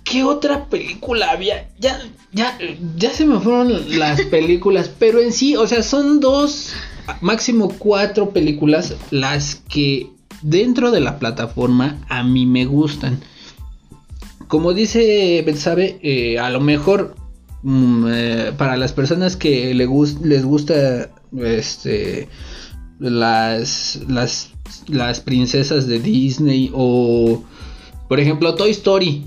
¿Qué 0.10 0.24
otra 0.24 0.66
película 0.66 1.32
había? 1.32 1.70
Ya, 1.80 2.00
ya, 2.32 2.58
ya 2.96 3.12
se 3.12 3.26
me 3.26 3.40
fueron 3.40 4.00
las 4.00 4.22
películas. 4.32 4.90
pero 5.00 5.20
en 5.20 5.32
sí, 5.32 5.56
o 5.56 5.68
sea, 5.68 5.84
son 5.84 6.20
dos, 6.20 6.74
máximo 7.22 7.70
cuatro 7.78 8.32
películas 8.32 8.96
las 9.12 9.64
que 9.70 10.10
dentro 10.42 10.92
de 10.92 11.00
la 11.02 11.20
plataforma 11.20 11.98
a 12.10 12.24
mí 12.24 12.46
me 12.46 12.66
gustan. 12.66 13.20
Como 14.48 14.74
dice 14.74 15.44
Betsabe, 15.46 16.00
eh, 16.02 16.40
a 16.40 16.50
lo 16.50 16.62
mejor 16.62 17.16
Mm, 17.64 18.06
eh, 18.08 18.54
para 18.58 18.78
las 18.78 18.94
personas 18.94 19.36
que 19.36 19.74
le 19.74 19.88
les 20.24 20.46
gusta 20.46 21.10
este 21.38 22.30
las, 23.00 24.00
las 24.08 24.52
las 24.88 25.20
princesas 25.20 25.88
de 25.88 26.00
Disney 26.00 26.72
o 26.74 27.44
por 28.08 28.20
ejemplo 28.20 28.54
Toy 28.56 28.70
Story 28.72 29.26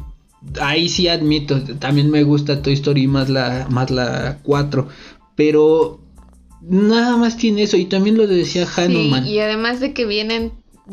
ahí 0.60 0.88
sí 0.88 1.08
admito 1.08 1.62
también 1.78 2.10
me 2.10 2.22
gusta 2.22 2.62
Toy 2.62 2.74
Story 2.74 3.06
más 3.06 3.28
la 3.28 3.66
más 3.70 3.90
la 3.90 4.38
4 4.42 4.88
pero 5.34 6.00
nada 6.62 7.16
más 7.16 7.36
tiene 7.36 7.62
eso 7.62 7.76
y 7.76 7.86
también 7.86 8.16
lo 8.16 8.26
decía 8.26 8.66
Hanuman 8.76 9.26
y 9.26 9.38
además 9.38 9.80
de 9.80 9.92
que 9.92 10.06
vienen 10.06 10.52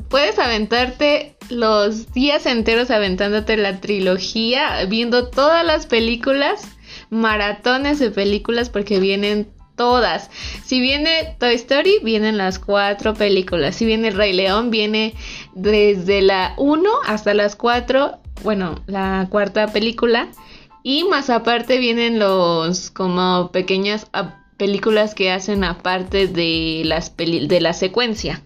puedes 0.09 0.37
aventarte 0.37 1.37
los 1.49 2.11
días 2.13 2.45
enteros 2.45 2.91
aventándote 2.91 3.57
la 3.57 3.79
trilogía 3.79 4.85
viendo 4.85 5.27
todas 5.29 5.65
las 5.65 5.85
películas 5.85 6.67
maratones 7.09 7.99
de 7.99 8.11
películas 8.11 8.69
porque 8.69 8.99
vienen 8.99 9.47
todas. 9.77 10.29
Si 10.65 10.81
viene 10.81 11.35
Toy 11.39 11.53
Story, 11.53 11.99
vienen 12.03 12.37
las 12.37 12.59
cuatro 12.59 13.13
películas. 13.13 13.75
Si 13.75 13.85
viene 13.85 14.09
El 14.09 14.15
Rey 14.15 14.33
León, 14.33 14.71
viene 14.71 15.13
desde 15.53 16.21
la 16.21 16.53
1 16.57 16.89
hasta 17.05 17.33
las 17.33 17.55
4, 17.55 18.19
bueno, 18.43 18.81
la 18.87 19.27
cuarta 19.29 19.67
película. 19.67 20.29
Y 20.83 21.03
más 21.03 21.29
aparte 21.29 21.79
vienen 21.79 22.19
los 22.19 22.91
como 22.91 23.51
pequeñas 23.51 24.07
películas 24.57 25.15
que 25.15 25.31
hacen 25.31 25.63
aparte 25.63 26.27
de 26.27 26.83
las 26.85 27.15
de 27.17 27.59
la 27.61 27.73
secuencia. 27.73 28.41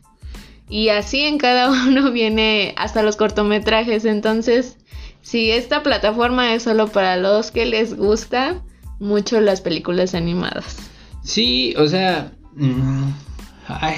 Y 0.69 0.89
así 0.89 1.21
en 1.21 1.37
cada 1.37 1.69
uno 1.87 2.11
viene 2.11 2.73
hasta 2.77 3.03
los 3.03 3.15
cortometrajes. 3.15 4.05
Entonces, 4.05 4.77
si 5.21 5.51
esta 5.51 5.83
plataforma 5.83 6.53
es 6.53 6.63
solo 6.63 6.87
para 6.87 7.17
los 7.17 7.51
que 7.51 7.65
les 7.65 7.95
gusta 7.95 8.61
mucho 8.99 9.41
las 9.41 9.61
películas 9.61 10.15
animadas. 10.15 10.77
Sí, 11.23 11.73
o 11.77 11.87
sea, 11.87 12.31
mm, 12.55 13.09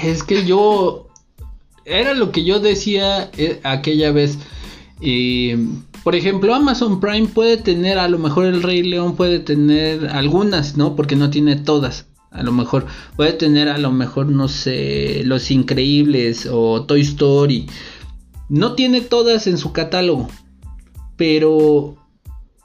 es 0.02 0.22
que 0.22 0.44
yo 0.44 1.08
era 1.84 2.14
lo 2.14 2.32
que 2.32 2.44
yo 2.44 2.60
decía 2.60 3.30
eh, 3.36 3.60
aquella 3.62 4.12
vez. 4.12 4.38
Por 6.02 6.14
ejemplo, 6.14 6.54
Amazon 6.54 7.00
Prime 7.00 7.28
puede 7.28 7.56
tener, 7.56 7.98
a 7.98 8.08
lo 8.08 8.18
mejor 8.18 8.46
el 8.46 8.62
Rey 8.62 8.82
León 8.82 9.16
puede 9.16 9.38
tener 9.38 10.08
algunas, 10.08 10.76
¿no? 10.76 10.96
Porque 10.96 11.16
no 11.16 11.30
tiene 11.30 11.56
todas. 11.56 12.06
A 12.30 12.42
lo 12.42 12.52
mejor 12.52 12.86
puede 13.16 13.32
tener, 13.32 13.68
a 13.68 13.78
lo 13.78 13.92
mejor, 13.92 14.26
no 14.26 14.48
sé, 14.48 15.22
Los 15.24 15.50
Increíbles 15.50 16.48
o 16.50 16.84
Toy 16.84 17.02
Story. 17.02 17.66
No 18.48 18.74
tiene 18.74 19.00
todas 19.00 19.46
en 19.46 19.58
su 19.58 19.72
catálogo 19.72 20.28
pero 21.16 21.96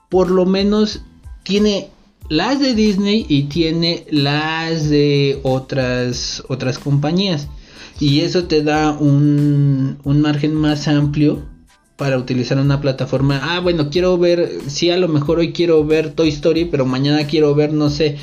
por 0.09 0.31
lo 0.31 0.45
menos 0.45 1.01
tiene 1.43 1.89
las 2.29 2.59
de 2.59 2.75
Disney 2.75 3.25
y 3.27 3.43
tiene 3.43 4.05
las 4.11 4.89
de 4.89 5.39
otras 5.43 6.43
otras 6.47 6.77
compañías 6.77 7.47
y 7.99 8.21
eso 8.21 8.45
te 8.45 8.63
da 8.63 8.91
un, 8.91 9.97
un 10.03 10.21
margen 10.21 10.53
más 10.53 10.87
amplio 10.87 11.43
para 11.99 12.17
utilizar 12.17 12.57
una 12.57 12.81
plataforma. 12.81 13.39
Ah, 13.43 13.59
bueno, 13.59 13.91
quiero 13.91 14.17
ver, 14.17 14.49
sí, 14.67 14.89
a 14.89 14.97
lo 14.97 15.09
mejor 15.09 15.37
hoy 15.37 15.53
quiero 15.53 15.85
ver 15.85 16.11
Toy 16.13 16.29
Story, 16.29 16.65
pero 16.65 16.85
mañana 16.85 17.27
quiero 17.27 17.53
ver, 17.53 17.73
no 17.73 17.91
sé, 17.91 18.17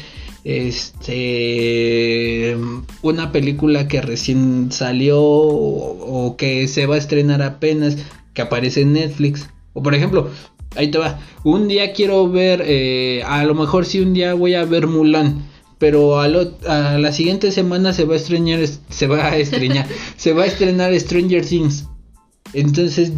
este, 0.45 1.37
una 3.03 3.31
película 3.33 3.87
que 3.87 4.01
recién 4.01 4.73
salió 4.73 5.21
o, 5.21 6.27
o 6.27 6.37
que 6.37 6.67
se 6.69 6.87
va 6.87 6.95
a 6.95 6.99
estrenar 6.99 7.43
apenas, 7.43 7.99
que 8.33 8.43
aparece 8.43 8.81
en 8.81 8.95
Netflix. 8.95 9.49
O 9.75 9.83
por 9.83 9.95
ejemplo, 9.95 10.31
ahí 10.75 10.91
te 10.91 10.99
va. 10.99 11.21
Un 11.45 11.69
día 11.69 11.93
quiero 11.93 12.31
ver, 12.31 12.63
eh, 12.65 13.23
a 13.27 13.45
lo 13.45 13.55
mejor 13.55 13.85
sí 13.85 14.01
un 14.01 14.15
día 14.15 14.35
voy 14.35 14.55
a 14.55 14.65
ver 14.65 14.87
Mulan. 14.87 15.45
Pero 15.79 16.21
a, 16.21 16.29
la 16.29 17.13
siguiente 17.13 17.53
semana 17.53 17.93
se 17.93 18.07
va 18.07 18.15
a 18.15 18.17
estrenar, 18.17 18.61
se 18.89 19.07
va 19.07 19.27
a 19.27 19.37
estrenar, 19.37 19.87
se 20.17 20.33
va 20.33 20.45
a 20.45 20.47
estrenar 20.47 20.99
Stranger 20.99 21.45
Things. 21.45 21.87
Entonces 22.57 23.13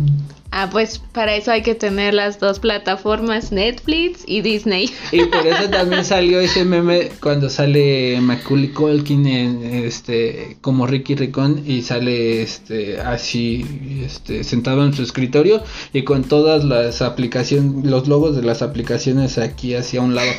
Ah, 0.51 0.68
pues 0.70 0.98
para 0.98 1.37
eso 1.37 1.51
hay 1.51 1.62
que 1.62 1.74
tener 1.74 2.14
las 2.14 2.40
dos 2.40 2.59
plataformas, 2.59 3.53
Netflix 3.53 4.22
y 4.27 4.40
Disney. 4.40 4.90
Y 5.12 5.24
por 5.27 5.46
eso 5.46 5.68
también 5.68 6.05
salió 6.05 6.40
ese 6.40 6.64
meme 6.64 7.11
cuando 7.20 7.51
sale 7.51 8.18
Macaulay 8.20 8.68
Culkin 8.68 9.27
en, 9.27 9.62
este 9.62 10.57
como 10.62 10.87
Ricky 10.87 11.16
Ricón 11.16 11.62
y 11.66 11.83
sale 11.83 12.40
este 12.40 12.98
así 12.98 13.64
este 14.05 14.42
sentado 14.42 14.85
en 14.87 14.94
su 14.94 15.03
escritorio 15.03 15.62
y 15.92 16.03
con 16.05 16.24
todas 16.24 16.64
las 16.64 17.03
aplicaciones, 17.03 17.85
los 17.85 18.09
logos 18.09 18.35
de 18.35 18.42
las 18.42 18.62
aplicaciones 18.62 19.37
aquí 19.37 19.74
hacia 19.74 20.01
un 20.01 20.14
lado. 20.14 20.31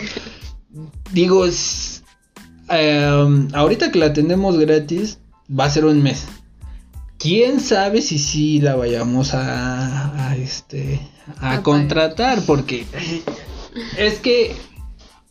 Digo, 1.11 1.45
em, 2.69 3.47
ahorita 3.53 3.91
que 3.91 3.99
la 3.99 4.11
tenemos 4.13 4.57
gratis 4.57 5.19
va 5.47 5.65
a 5.65 5.69
ser 5.69 5.85
un 5.85 6.01
mes 6.01 6.25
quién 7.19 7.59
sabe 7.59 8.01
si 8.01 8.17
sí 8.17 8.61
la 8.61 8.75
vayamos 8.75 9.31
a, 9.33 10.35
este 10.37 10.99
a 11.39 11.61
contratar 11.61 12.41
porque 12.45 12.85
es 13.97 14.19
que 14.19 14.55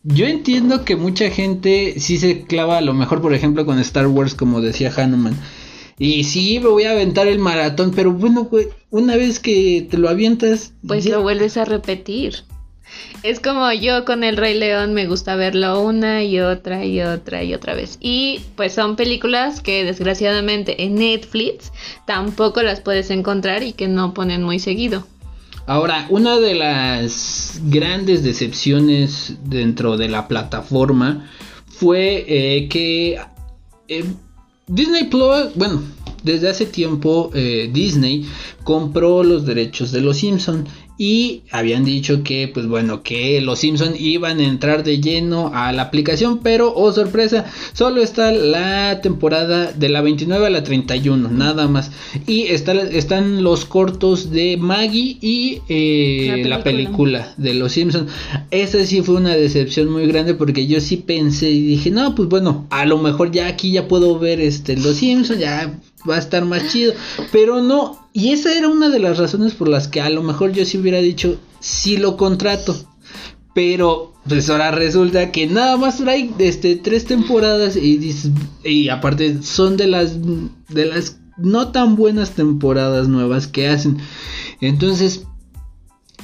yo 0.05 0.27
entiendo 0.27 0.85
que 0.85 0.96
mucha 0.96 1.31
gente 1.31 1.98
sí 1.98 2.18
se 2.18 2.42
clava 2.42 2.79
a 2.79 2.83
lo 2.83 2.94
mejor 2.94 3.20
por 3.20 3.35
ejemplo 3.35 3.66
con 3.66 3.79
Star 3.79 4.07
Wars 4.07 4.35
como 4.35 4.61
decía 4.61 4.92
Hanuman 4.94 5.37
y 5.98 6.24
sí 6.24 6.61
me 6.61 6.68
voy 6.68 6.85
a 6.85 6.92
aventar 6.92 7.27
el 7.27 7.38
maratón 7.38 7.92
pero 7.96 8.12
bueno 8.12 8.48
una 8.90 9.16
vez 9.16 9.40
que 9.40 9.87
te 9.90 9.96
lo 9.96 10.09
avientas 10.09 10.74
pues 10.87 11.07
lo 11.07 11.22
vuelves 11.22 11.57
a 11.57 11.64
repetir 11.64 12.44
es 13.22 13.40
como 13.40 13.72
yo 13.72 14.05
con 14.05 14.24
el 14.24 14.37
Rey 14.37 14.59
León 14.59 14.94
me 14.94 15.07
gusta 15.07 15.37
verlo 15.37 15.83
una 15.83 16.22
y 16.24 16.40
otra 16.40 16.85
y 16.85 17.01
otra 17.01 17.42
y 17.42 17.55
otra 17.55 17.74
vez. 17.74 17.98
Y 18.01 18.40
pues 18.57 18.74
son 18.74 18.96
películas 18.96 19.61
que 19.61 19.85
desgraciadamente 19.85 20.85
en 20.85 20.96
Netflix 20.96 21.72
tampoco 22.07 22.62
las 22.62 22.81
puedes 22.81 23.11
encontrar 23.11 23.62
y 23.62 23.72
que 23.72 23.88
no 23.88 24.14
ponen 24.14 24.42
muy 24.42 24.59
seguido. 24.59 25.07
Ahora, 25.66 26.07
una 26.09 26.38
de 26.38 26.55
las 26.55 27.61
grandes 27.64 28.22
decepciones 28.22 29.37
dentro 29.44 29.98
de 29.98 30.09
la 30.09 30.27
plataforma 30.27 31.29
fue 31.66 32.24
eh, 32.27 32.68
que 32.68 33.18
eh, 33.88 34.05
Disney 34.66 35.05
Plus, 35.05 35.55
bueno, 35.55 35.83
desde 36.22 36.48
hace 36.48 36.66
tiempo 36.66 37.31
eh, 37.35 37.68
Disney 37.72 38.27
compró 38.64 39.22
los 39.22 39.44
derechos 39.44 39.92
de 39.92 40.01
Los 40.01 40.18
Simpson 40.18 40.66
y 40.98 41.42
habían 41.52 41.84
dicho 41.84 42.24
que 42.24 42.48
pues 42.52 42.66
bueno 42.66 43.02
que 43.02 43.40
los 43.40 43.61
Simpson 43.61 43.94
iban 43.96 44.40
a 44.40 44.44
entrar 44.44 44.82
de 44.82 45.00
lleno 45.00 45.52
a 45.54 45.72
la 45.72 45.82
aplicación 45.82 46.40
pero 46.42 46.74
oh 46.74 46.92
sorpresa 46.92 47.46
solo 47.72 48.02
está 48.02 48.32
la 48.32 49.00
temporada 49.00 49.72
de 49.72 49.88
la 49.88 50.00
29 50.00 50.46
a 50.46 50.50
la 50.50 50.64
31 50.64 51.30
nada 51.30 51.68
más 51.68 51.92
y 52.26 52.46
están 52.48 53.44
los 53.44 53.64
cortos 53.64 54.30
de 54.30 54.56
Maggie 54.56 55.18
y 55.20 55.62
eh, 55.68 56.42
la, 56.44 56.64
película. 56.64 57.32
de 57.37 57.54
los 57.54 57.72
Simpson 57.72 58.08
esa 58.50 58.84
sí 58.84 59.02
fue 59.02 59.14
una 59.14 59.37
decepción 59.37 59.88
muy 59.88 60.06
grande 60.08 60.34
porque 60.34 60.66
yo 60.66 60.80
sí 60.80 60.96
pensé 60.96 61.50
y 61.50 61.62
dije 61.62 61.92
no 61.92 62.16
pues 62.16 62.28
bueno 62.28 62.66
a 62.70 62.84
lo 62.84 62.98
mejor 62.98 63.30
ya 63.30 63.46
aquí 63.46 63.70
ya 63.70 63.87
puedo 63.87 64.18
ver 64.18 64.40
este 64.40 64.76
los 64.76 64.96
Simpson 64.96 65.38
ya 65.38 65.78
va 66.08 66.16
a 66.16 66.18
estar 66.18 66.44
más 66.44 66.70
chido. 66.70 66.92
Pero 67.32 67.62
no, 67.62 68.07
y 68.18 68.33
esa 68.33 68.52
era 68.52 68.66
una 68.66 68.88
de 68.88 68.98
las 68.98 69.16
razones 69.16 69.54
por 69.54 69.68
las 69.68 69.87
que 69.87 70.00
a 70.00 70.11
lo 70.11 70.24
mejor 70.24 70.50
yo 70.50 70.64
sí 70.64 70.76
hubiera 70.76 70.98
dicho, 70.98 71.38
sí 71.61 71.98
lo 71.98 72.16
contrato. 72.16 72.76
Pero 73.54 74.12
pues 74.28 74.50
ahora 74.50 74.72
resulta 74.72 75.31
que 75.31 75.46
nada 75.46 75.76
más 75.76 75.98
trae 75.98 76.28
este, 76.40 76.74
tres 76.74 77.04
temporadas 77.04 77.76
y, 77.76 78.12
y 78.64 78.88
aparte 78.88 79.40
son 79.44 79.76
de 79.76 79.87
las, 79.87 80.16
de 80.68 80.87
las 80.87 81.20
no 81.37 81.68
tan 81.68 81.94
buenas 81.94 82.33
temporadas 82.33 83.07
nuevas 83.07 83.46
que 83.46 83.68
hacen. 83.68 83.98
Entonces, 84.61 85.27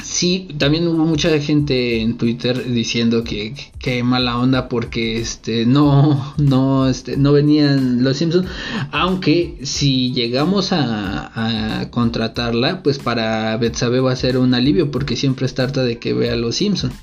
Sí, 0.05 0.49
también 0.59 0.87
hubo 0.87 1.03
mucha 1.07 1.31
gente 1.41 2.03
en 2.03 2.19
Twitter 2.19 2.71
diciendo 2.71 3.25
que, 3.25 3.55
que 3.79 4.03
mala 4.03 4.39
onda 4.39 4.69
porque 4.69 5.17
este 5.17 5.65
no 5.65 6.35
no 6.37 6.89
este 6.89 7.17
no 7.17 7.33
venían 7.33 8.05
los 8.05 8.19
Simpsons, 8.19 8.47
aunque 8.93 9.57
si 9.63 10.13
llegamos 10.13 10.73
a, 10.73 11.89
contratarla, 11.91 12.83
pues 12.83 12.99
para 12.99 13.57
Betsabe 13.57 14.01
va 14.01 14.13
a 14.13 14.17
ser 14.17 14.37
un 14.37 14.53
alivio 14.53 14.91
porque 14.91 15.17
siempre 15.17 15.47
está 15.47 15.63
harta 15.63 15.83
de 15.83 15.99
que 15.99 16.13
vea 16.13 16.37
los 16.37 16.57
Simpsons. 16.57 16.95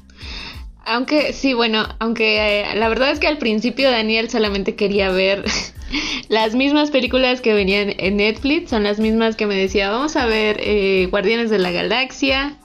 Aunque 0.86 1.34
sí, 1.34 1.54
bueno, 1.54 1.88
aunque 2.00 2.62
eh, 2.62 2.76
la 2.76 2.88
verdad 2.88 3.12
es 3.12 3.20
que 3.20 3.28
al 3.28 3.40
principio 3.40 3.90
Daniel 3.90 4.30
solamente 4.30 4.76
quería 4.76 5.10
ver 5.10 5.44
las 6.30 6.54
mismas 6.54 6.92
películas 6.92 7.42
que 7.42 7.54
venían 7.56 7.94
en 7.98 8.18
Netflix, 8.18 8.70
son 8.70 8.84
las 8.84 9.00
mismas 9.00 9.36
que 9.36 9.48
me 9.48 9.56
decía, 9.56 9.90
vamos 9.90 10.16
a 10.16 10.28
ver 10.28 10.58
eh, 10.60 11.08
Guardianes 11.10 11.50
de 11.50 11.60
la 11.60 11.72
Galaxia, 11.72 12.58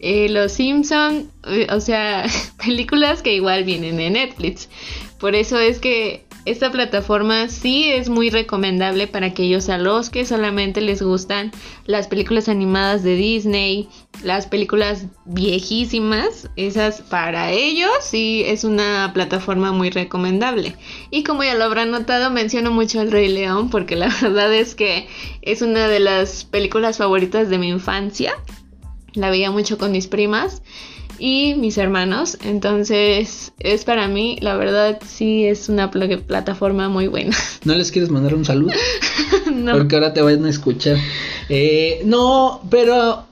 eh, 0.00 0.28
Los 0.28 0.52
Simpson, 0.52 1.30
eh, 1.46 1.66
o 1.70 1.80
sea, 1.80 2.26
películas 2.64 3.22
que 3.22 3.34
igual 3.34 3.64
vienen 3.64 4.00
en 4.00 4.14
Netflix. 4.14 4.68
Por 5.18 5.34
eso 5.34 5.58
es 5.58 5.78
que 5.78 6.28
esta 6.48 6.72
plataforma 6.72 7.48
sí 7.48 7.90
es 7.90 8.08
muy 8.08 8.30
recomendable 8.30 9.06
para 9.06 9.26
aquellos 9.26 9.68
a 9.68 9.76
los 9.76 10.08
que 10.08 10.24
solamente 10.24 10.80
les 10.80 11.02
gustan 11.02 11.52
las 11.84 12.08
películas 12.08 12.48
animadas 12.48 13.02
de 13.02 13.16
Disney, 13.16 13.88
las 14.22 14.46
películas 14.46 15.06
viejísimas, 15.26 16.48
esas 16.56 17.02
para 17.02 17.50
ellos 17.52 17.90
sí 18.00 18.44
es 18.46 18.64
una 18.64 19.10
plataforma 19.12 19.72
muy 19.72 19.90
recomendable. 19.90 20.74
Y 21.10 21.22
como 21.22 21.44
ya 21.44 21.54
lo 21.54 21.64
habrán 21.64 21.90
notado, 21.90 22.30
menciono 22.30 22.70
mucho 22.70 23.02
El 23.02 23.10
Rey 23.10 23.28
León 23.28 23.68
porque 23.68 23.94
la 23.94 24.08
verdad 24.22 24.54
es 24.54 24.74
que 24.74 25.06
es 25.42 25.60
una 25.60 25.86
de 25.88 26.00
las 26.00 26.44
películas 26.44 26.96
favoritas 26.96 27.50
de 27.50 27.58
mi 27.58 27.68
infancia. 27.68 28.32
La 29.14 29.30
veía 29.30 29.50
mucho 29.50 29.78
con 29.78 29.92
mis 29.92 30.06
primas 30.06 30.62
y 31.18 31.54
mis 31.58 31.78
hermanos. 31.78 32.38
Entonces, 32.44 33.52
es 33.58 33.84
para 33.84 34.06
mí, 34.08 34.36
la 34.40 34.56
verdad, 34.56 35.00
sí 35.06 35.44
es 35.46 35.68
una 35.68 35.90
pl- 35.90 36.18
plataforma 36.18 36.88
muy 36.88 37.08
buena. 37.08 37.36
¿No 37.64 37.74
les 37.74 37.90
quieres 37.90 38.10
mandar 38.10 38.34
un 38.34 38.44
saludo? 38.44 38.72
no. 39.52 39.72
Porque 39.72 39.96
ahora 39.96 40.12
te 40.12 40.20
vayan 40.22 40.44
a 40.44 40.50
escuchar. 40.50 40.96
Eh, 41.48 42.02
no, 42.04 42.60
pero 42.70 43.24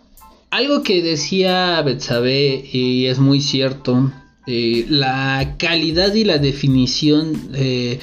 algo 0.51 0.83
que 0.83 1.03
decía 1.03 1.81
Betsabe 1.83 2.65
y 2.73 3.07
es 3.07 3.19
muy 3.19 3.41
cierto. 3.41 4.11
eh, 4.47 4.87
la 4.89 5.55
calidad 5.59 6.15
y 6.15 6.25
la 6.25 6.39
definición 6.39 7.51
eh, 7.55 7.99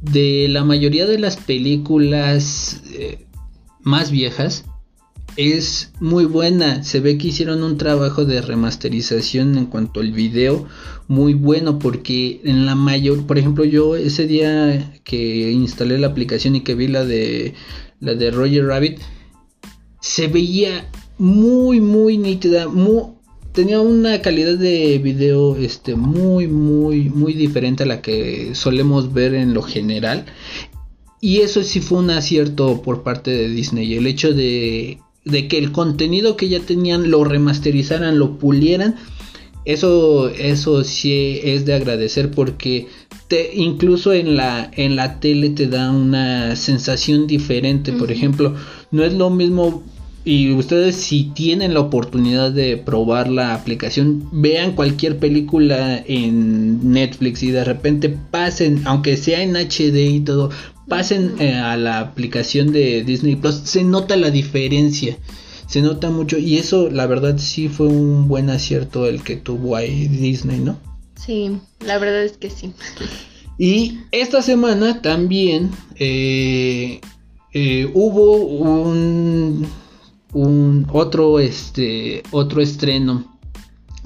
de 0.00 0.46
la 0.48 0.62
mayoría 0.64 1.06
de 1.06 1.18
las 1.18 1.36
películas 1.36 2.80
más 3.80 4.10
viejas 4.10 4.64
es 5.38 5.92
muy 6.00 6.24
buena. 6.24 6.82
Se 6.82 6.98
ve 6.98 7.16
que 7.16 7.28
hicieron 7.28 7.62
un 7.62 7.78
trabajo 7.78 8.24
de 8.24 8.42
remasterización 8.42 9.56
en 9.56 9.66
cuanto 9.66 10.00
al 10.00 10.10
video 10.10 10.66
muy 11.06 11.32
bueno 11.34 11.78
porque 11.78 12.40
en 12.42 12.66
la 12.66 12.74
mayor, 12.74 13.24
por 13.24 13.38
ejemplo, 13.38 13.64
yo 13.64 13.94
ese 13.94 14.26
día 14.26 15.00
que 15.04 15.52
instalé 15.52 15.96
la 15.98 16.08
aplicación 16.08 16.56
y 16.56 16.62
que 16.62 16.74
vi 16.74 16.88
la 16.88 17.04
de 17.04 17.54
la 18.00 18.14
de 18.14 18.32
Roger 18.32 18.66
Rabbit 18.66 18.98
se 20.00 20.26
veía 20.26 20.90
muy 21.18 21.80
muy 21.80 22.18
nítida, 22.18 22.68
mu- 22.68 23.14
tenía 23.52 23.80
una 23.80 24.20
calidad 24.22 24.58
de 24.58 24.98
video 24.98 25.56
este 25.56 25.94
muy 25.94 26.48
muy 26.48 27.10
muy 27.10 27.32
diferente 27.34 27.84
a 27.84 27.86
la 27.86 28.02
que 28.02 28.56
solemos 28.56 29.12
ver 29.12 29.34
en 29.34 29.54
lo 29.54 29.62
general. 29.62 30.26
Y 31.20 31.38
eso 31.38 31.62
sí 31.62 31.80
fue 31.80 31.98
un 31.98 32.10
acierto 32.10 32.82
por 32.82 33.02
parte 33.04 33.30
de 33.30 33.48
Disney, 33.48 33.94
el 33.94 34.06
hecho 34.06 34.32
de 34.32 34.98
de 35.30 35.48
que 35.48 35.58
el 35.58 35.72
contenido 35.72 36.36
que 36.36 36.48
ya 36.48 36.60
tenían 36.60 37.10
lo 37.10 37.24
remasterizaran, 37.24 38.18
lo 38.18 38.38
pulieran, 38.38 38.96
eso, 39.64 40.30
eso 40.30 40.82
sí 40.82 41.40
es 41.44 41.66
de 41.66 41.74
agradecer 41.74 42.30
porque 42.30 42.88
te, 43.28 43.54
incluso 43.54 44.14
en 44.14 44.34
la, 44.36 44.70
en 44.74 44.96
la 44.96 45.20
tele 45.20 45.50
te 45.50 45.66
da 45.66 45.90
una 45.90 46.56
sensación 46.56 47.26
diferente. 47.26 47.92
Por 47.92 48.10
ejemplo, 48.10 48.54
no 48.90 49.04
es 49.04 49.12
lo 49.12 49.28
mismo. 49.28 49.82
Y 50.24 50.52
ustedes 50.52 50.96
si 50.96 51.24
tienen 51.34 51.74
la 51.74 51.80
oportunidad 51.80 52.50
de 52.50 52.76
probar 52.78 53.28
la 53.28 53.54
aplicación, 53.54 54.28
vean 54.32 54.72
cualquier 54.72 55.18
película 55.18 56.02
en 56.06 56.90
Netflix 56.90 57.42
y 57.42 57.50
de 57.50 57.64
repente 57.64 58.14
pasen, 58.30 58.82
aunque 58.84 59.16
sea 59.16 59.42
en 59.42 59.54
HD 59.54 59.96
y 60.16 60.20
todo, 60.20 60.50
pasen 60.88 61.34
eh, 61.38 61.54
a 61.54 61.76
la 61.76 62.00
aplicación 62.00 62.72
de 62.72 63.04
Disney 63.04 63.36
Plus, 63.36 63.56
se 63.64 63.84
nota 63.84 64.16
la 64.16 64.30
diferencia. 64.30 65.16
Se 65.66 65.82
nota 65.82 66.10
mucho 66.10 66.38
y 66.38 66.56
eso 66.56 66.88
la 66.90 67.06
verdad 67.06 67.36
sí 67.36 67.68
fue 67.68 67.88
un 67.88 68.26
buen 68.26 68.48
acierto 68.48 69.06
el 69.06 69.22
que 69.22 69.36
tuvo 69.36 69.76
ahí 69.76 70.08
Disney, 70.08 70.60
¿no? 70.60 70.78
Sí, 71.14 71.60
la 71.84 71.98
verdad 71.98 72.24
es 72.24 72.38
que 72.38 72.48
sí. 72.48 72.72
Y 73.58 73.98
esta 74.12 74.40
semana 74.40 75.02
también 75.02 75.70
eh, 75.96 77.00
eh, 77.52 77.90
hubo 77.92 78.36
un, 78.36 79.66
un 80.32 80.86
otro 80.92 81.40
este 81.40 82.22
otro 82.30 82.62
estreno. 82.62 83.36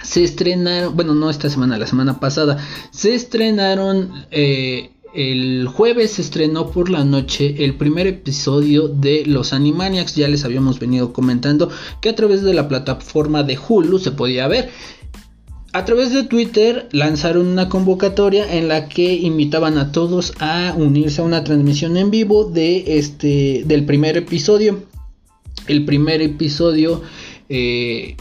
Se 0.02 0.24
estrenaron, 0.24 0.96
bueno, 0.96 1.14
no 1.14 1.30
esta 1.30 1.48
semana, 1.50 1.78
la 1.78 1.86
semana 1.86 2.18
pasada, 2.18 2.58
se 2.90 3.14
estrenaron 3.14 4.24
eh, 4.30 4.91
el 5.14 5.68
jueves 5.68 6.12
se 6.12 6.22
estrenó 6.22 6.70
por 6.70 6.88
la 6.88 7.04
noche 7.04 7.64
el 7.64 7.74
primer 7.74 8.06
episodio 8.06 8.88
de 8.88 9.24
Los 9.26 9.52
Animaniacs. 9.52 10.16
Ya 10.16 10.28
les 10.28 10.44
habíamos 10.44 10.78
venido 10.78 11.12
comentando 11.12 11.70
que 12.00 12.08
a 12.08 12.14
través 12.14 12.42
de 12.42 12.54
la 12.54 12.68
plataforma 12.68 13.42
de 13.42 13.58
Hulu 13.58 13.98
se 13.98 14.12
podía 14.12 14.48
ver. 14.48 14.70
A 15.74 15.84
través 15.84 16.12
de 16.12 16.24
Twitter 16.24 16.88
lanzaron 16.92 17.46
una 17.46 17.68
convocatoria 17.68 18.56
en 18.56 18.68
la 18.68 18.88
que 18.88 19.14
invitaban 19.14 19.78
a 19.78 19.90
todos 19.90 20.34
a 20.38 20.74
unirse 20.76 21.22
a 21.22 21.24
una 21.24 21.44
transmisión 21.44 21.96
en 21.96 22.10
vivo 22.10 22.44
de 22.44 22.98
este 22.98 23.62
del 23.64 23.84
primer 23.86 24.16
episodio. 24.18 24.84
El 25.68 25.84
primer 25.84 26.20
episodio, 26.20 27.02
eh, 27.48 28.16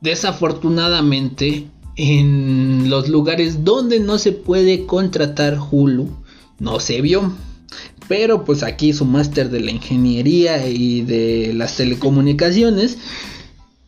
desafortunadamente, 0.00 1.66
en 1.96 2.88
los 2.90 3.08
lugares 3.08 3.64
donde 3.64 4.00
no 4.00 4.18
se 4.18 4.32
puede 4.32 4.86
contratar 4.86 5.58
Hulu, 5.70 6.08
no 6.58 6.80
se 6.80 7.00
vio. 7.00 7.32
Pero 8.08 8.44
pues 8.44 8.62
aquí 8.62 8.92
su 8.92 9.04
máster 9.04 9.48
de 9.50 9.60
la 9.60 9.70
ingeniería 9.70 10.66
y 10.68 11.02
de 11.02 11.52
las 11.54 11.76
telecomunicaciones. 11.76 12.98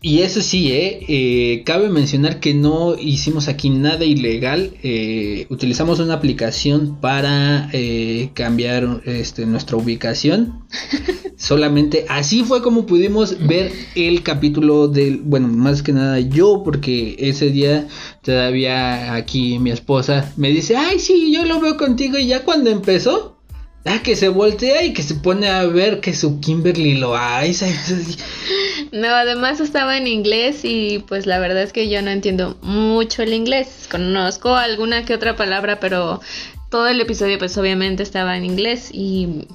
Y 0.06 0.20
eso 0.20 0.42
sí, 0.42 0.70
eh, 0.70 1.00
eh, 1.08 1.62
cabe 1.64 1.88
mencionar 1.88 2.38
que 2.38 2.52
no 2.52 2.94
hicimos 2.94 3.48
aquí 3.48 3.70
nada 3.70 4.04
ilegal. 4.04 4.74
eh, 4.82 5.46
utilizamos 5.48 5.98
una 5.98 6.12
aplicación 6.12 7.00
para 7.00 7.70
eh, 7.72 8.28
cambiar 8.34 9.00
este, 9.06 9.46
nuestra 9.46 9.78
ubicación. 9.78 10.62
Solamente 11.38 12.04
así 12.10 12.44
fue 12.44 12.60
como 12.60 12.84
pudimos 12.84 13.46
ver 13.46 13.72
el 13.94 14.22
capítulo 14.22 14.88
del, 14.88 15.22
bueno, 15.22 15.48
más 15.48 15.82
que 15.82 15.94
nada 15.94 16.20
yo, 16.20 16.60
porque 16.62 17.16
ese 17.18 17.48
día 17.48 17.88
todavía 18.22 19.14
aquí 19.14 19.58
mi 19.58 19.70
esposa 19.70 20.34
me 20.36 20.50
dice, 20.50 20.76
ay, 20.76 20.98
sí, 20.98 21.32
yo 21.32 21.46
lo 21.46 21.60
veo 21.60 21.78
contigo 21.78 22.18
y 22.18 22.26
ya 22.26 22.44
cuando 22.44 22.68
empezó, 22.68 23.33
ah, 23.84 24.00
que 24.02 24.16
se 24.16 24.28
voltea 24.28 24.82
y 24.84 24.92
que 24.92 25.02
se 25.02 25.14
pone 25.14 25.48
a 25.48 25.64
ver 25.66 26.00
que 26.00 26.14
su 26.14 26.40
Kimberly 26.40 26.94
lo 26.94 27.16
hay. 27.16 27.56
No, 28.92 29.08
además 29.08 29.58
estaba 29.58 29.96
en 29.96 30.06
inglés 30.06 30.60
y 30.62 31.00
pues 31.08 31.26
la 31.26 31.40
verdad 31.40 31.62
es 31.64 31.72
que 31.72 31.88
yo 31.88 32.00
no 32.00 32.10
entiendo 32.10 32.56
mucho 32.62 33.22
el 33.22 33.32
inglés. 33.32 33.88
Conozco 33.90 34.54
alguna 34.54 35.04
que 35.04 35.14
otra 35.14 35.34
palabra, 35.34 35.80
pero 35.80 36.20
todo 36.70 36.86
el 36.86 37.00
episodio 37.00 37.36
pues 37.38 37.58
obviamente 37.58 38.04
estaba 38.04 38.36
en 38.36 38.44
inglés 38.44 38.90
y 38.92 39.48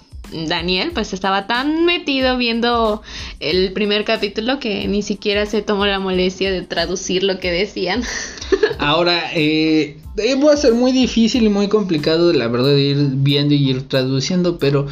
Daniel 0.47 0.91
pues 0.93 1.13
estaba 1.13 1.47
tan 1.47 1.85
metido 1.85 2.37
viendo 2.37 3.01
el 3.39 3.73
primer 3.73 4.05
capítulo 4.05 4.59
que 4.59 4.87
ni 4.87 5.01
siquiera 5.01 5.45
se 5.45 5.61
tomó 5.61 5.85
la 5.85 5.99
molestia 5.99 6.51
de 6.51 6.61
traducir 6.61 7.23
lo 7.23 7.39
que 7.39 7.51
decían. 7.51 8.03
Ahora, 8.79 9.31
eh, 9.33 9.97
eh, 10.17 10.35
va 10.35 10.53
a 10.53 10.57
ser 10.57 10.73
muy 10.73 10.91
difícil 10.91 11.43
y 11.43 11.49
muy 11.49 11.67
complicado, 11.67 12.33
la 12.33 12.47
verdad, 12.47 12.75
ir 12.75 12.97
viendo 13.13 13.53
y 13.53 13.69
ir 13.69 13.87
traduciendo, 13.87 14.57
pero 14.57 14.87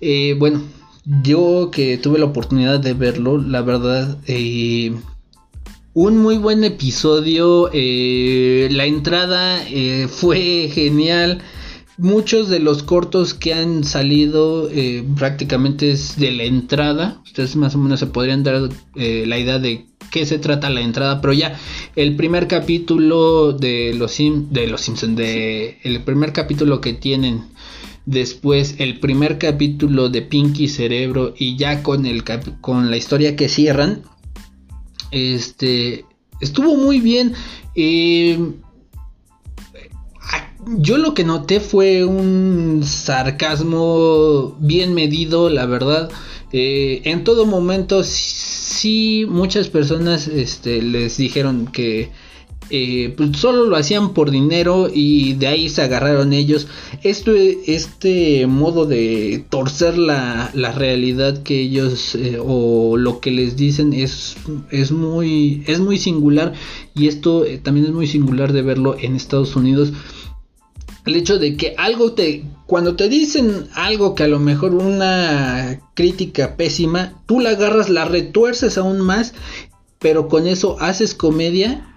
eh, 0.00 0.34
bueno, 0.38 0.62
yo 1.22 1.70
que 1.72 1.96
tuve 1.98 2.18
la 2.18 2.26
oportunidad 2.26 2.80
de 2.80 2.94
verlo, 2.94 3.38
la 3.38 3.62
verdad, 3.62 4.18
eh, 4.26 4.94
un 5.94 6.18
muy 6.18 6.38
buen 6.38 6.64
episodio, 6.64 7.70
eh, 7.72 8.68
la 8.70 8.84
entrada 8.84 9.62
fue 10.08 10.68
genial. 10.72 11.40
Muchos 11.96 12.48
de 12.48 12.58
los 12.58 12.82
cortos 12.82 13.34
que 13.34 13.54
han 13.54 13.84
salido 13.84 14.68
eh, 14.68 15.04
prácticamente 15.16 15.92
es 15.92 16.18
de 16.18 16.32
la 16.32 16.42
entrada. 16.42 17.20
Ustedes 17.24 17.54
más 17.54 17.76
o 17.76 17.78
menos 17.78 18.00
se 18.00 18.06
podrían 18.06 18.42
dar 18.42 18.68
eh, 18.96 19.24
la 19.28 19.38
idea 19.38 19.60
de 19.60 19.86
qué 20.10 20.26
se 20.26 20.40
trata 20.40 20.70
la 20.70 20.80
entrada. 20.80 21.20
Pero 21.20 21.32
ya 21.32 21.56
el 21.94 22.16
primer 22.16 22.48
capítulo 22.48 23.52
de 23.52 23.94
los, 23.94 24.18
de 24.18 24.66
los 24.66 24.80
Simpsons, 24.80 25.16
de 25.16 25.78
el 25.84 26.02
primer 26.02 26.32
capítulo 26.32 26.80
que 26.80 26.94
tienen. 26.94 27.44
Después 28.06 28.74
el 28.78 28.98
primer 28.98 29.38
capítulo 29.38 30.08
de 30.08 30.22
Pinky 30.22 30.68
Cerebro 30.68 31.32
y 31.38 31.56
ya 31.56 31.82
con, 31.82 32.06
el 32.06 32.24
con 32.60 32.90
la 32.90 32.96
historia 32.96 33.36
que 33.36 33.48
cierran. 33.48 34.02
Este, 35.12 36.04
estuvo 36.40 36.76
muy 36.76 37.00
bien. 37.00 37.34
Eh, 37.76 38.36
yo 40.66 40.98
lo 40.98 41.14
que 41.14 41.24
noté 41.24 41.60
fue 41.60 42.04
un 42.04 42.82
sarcasmo 42.84 44.56
bien 44.60 44.94
medido, 44.94 45.50
la 45.50 45.66
verdad. 45.66 46.10
Eh, 46.52 47.02
en 47.04 47.24
todo 47.24 47.46
momento, 47.46 48.02
sí, 48.04 49.26
muchas 49.28 49.68
personas 49.68 50.28
este, 50.28 50.82
les 50.82 51.16
dijeron 51.16 51.66
que 51.66 52.10
eh, 52.70 53.12
pues 53.14 53.36
solo 53.36 53.66
lo 53.66 53.76
hacían 53.76 54.14
por 54.14 54.30
dinero 54.30 54.88
y 54.92 55.34
de 55.34 55.48
ahí 55.48 55.68
se 55.68 55.82
agarraron 55.82 56.32
ellos. 56.32 56.66
Esto, 57.02 57.32
este 57.34 58.46
modo 58.46 58.86
de 58.86 59.44
torcer 59.50 59.98
la, 59.98 60.50
la 60.54 60.72
realidad 60.72 61.42
que 61.42 61.60
ellos 61.60 62.14
eh, 62.14 62.38
o 62.40 62.96
lo 62.96 63.20
que 63.20 63.30
les 63.32 63.56
dicen 63.56 63.92
es, 63.92 64.36
es, 64.70 64.92
muy, 64.92 65.62
es 65.66 65.80
muy 65.80 65.98
singular 65.98 66.54
y 66.94 67.08
esto 67.08 67.44
también 67.62 67.86
es 67.86 67.92
muy 67.92 68.06
singular 68.06 68.52
de 68.52 68.62
verlo 68.62 68.96
en 68.98 69.16
Estados 69.16 69.56
Unidos 69.56 69.92
el 71.04 71.16
hecho 71.16 71.38
de 71.38 71.56
que 71.56 71.74
algo 71.76 72.12
te 72.12 72.44
cuando 72.66 72.96
te 72.96 73.08
dicen 73.08 73.68
algo 73.74 74.14
que 74.14 74.22
a 74.22 74.28
lo 74.28 74.38
mejor 74.38 74.74
una 74.74 75.80
crítica 75.94 76.56
pésima, 76.56 77.22
tú 77.26 77.40
la 77.40 77.50
agarras, 77.50 77.90
la 77.90 78.06
retuerces 78.06 78.78
aún 78.78 79.00
más, 79.00 79.34
pero 79.98 80.28
con 80.28 80.46
eso 80.46 80.76
haces 80.80 81.14
comedia 81.14 81.90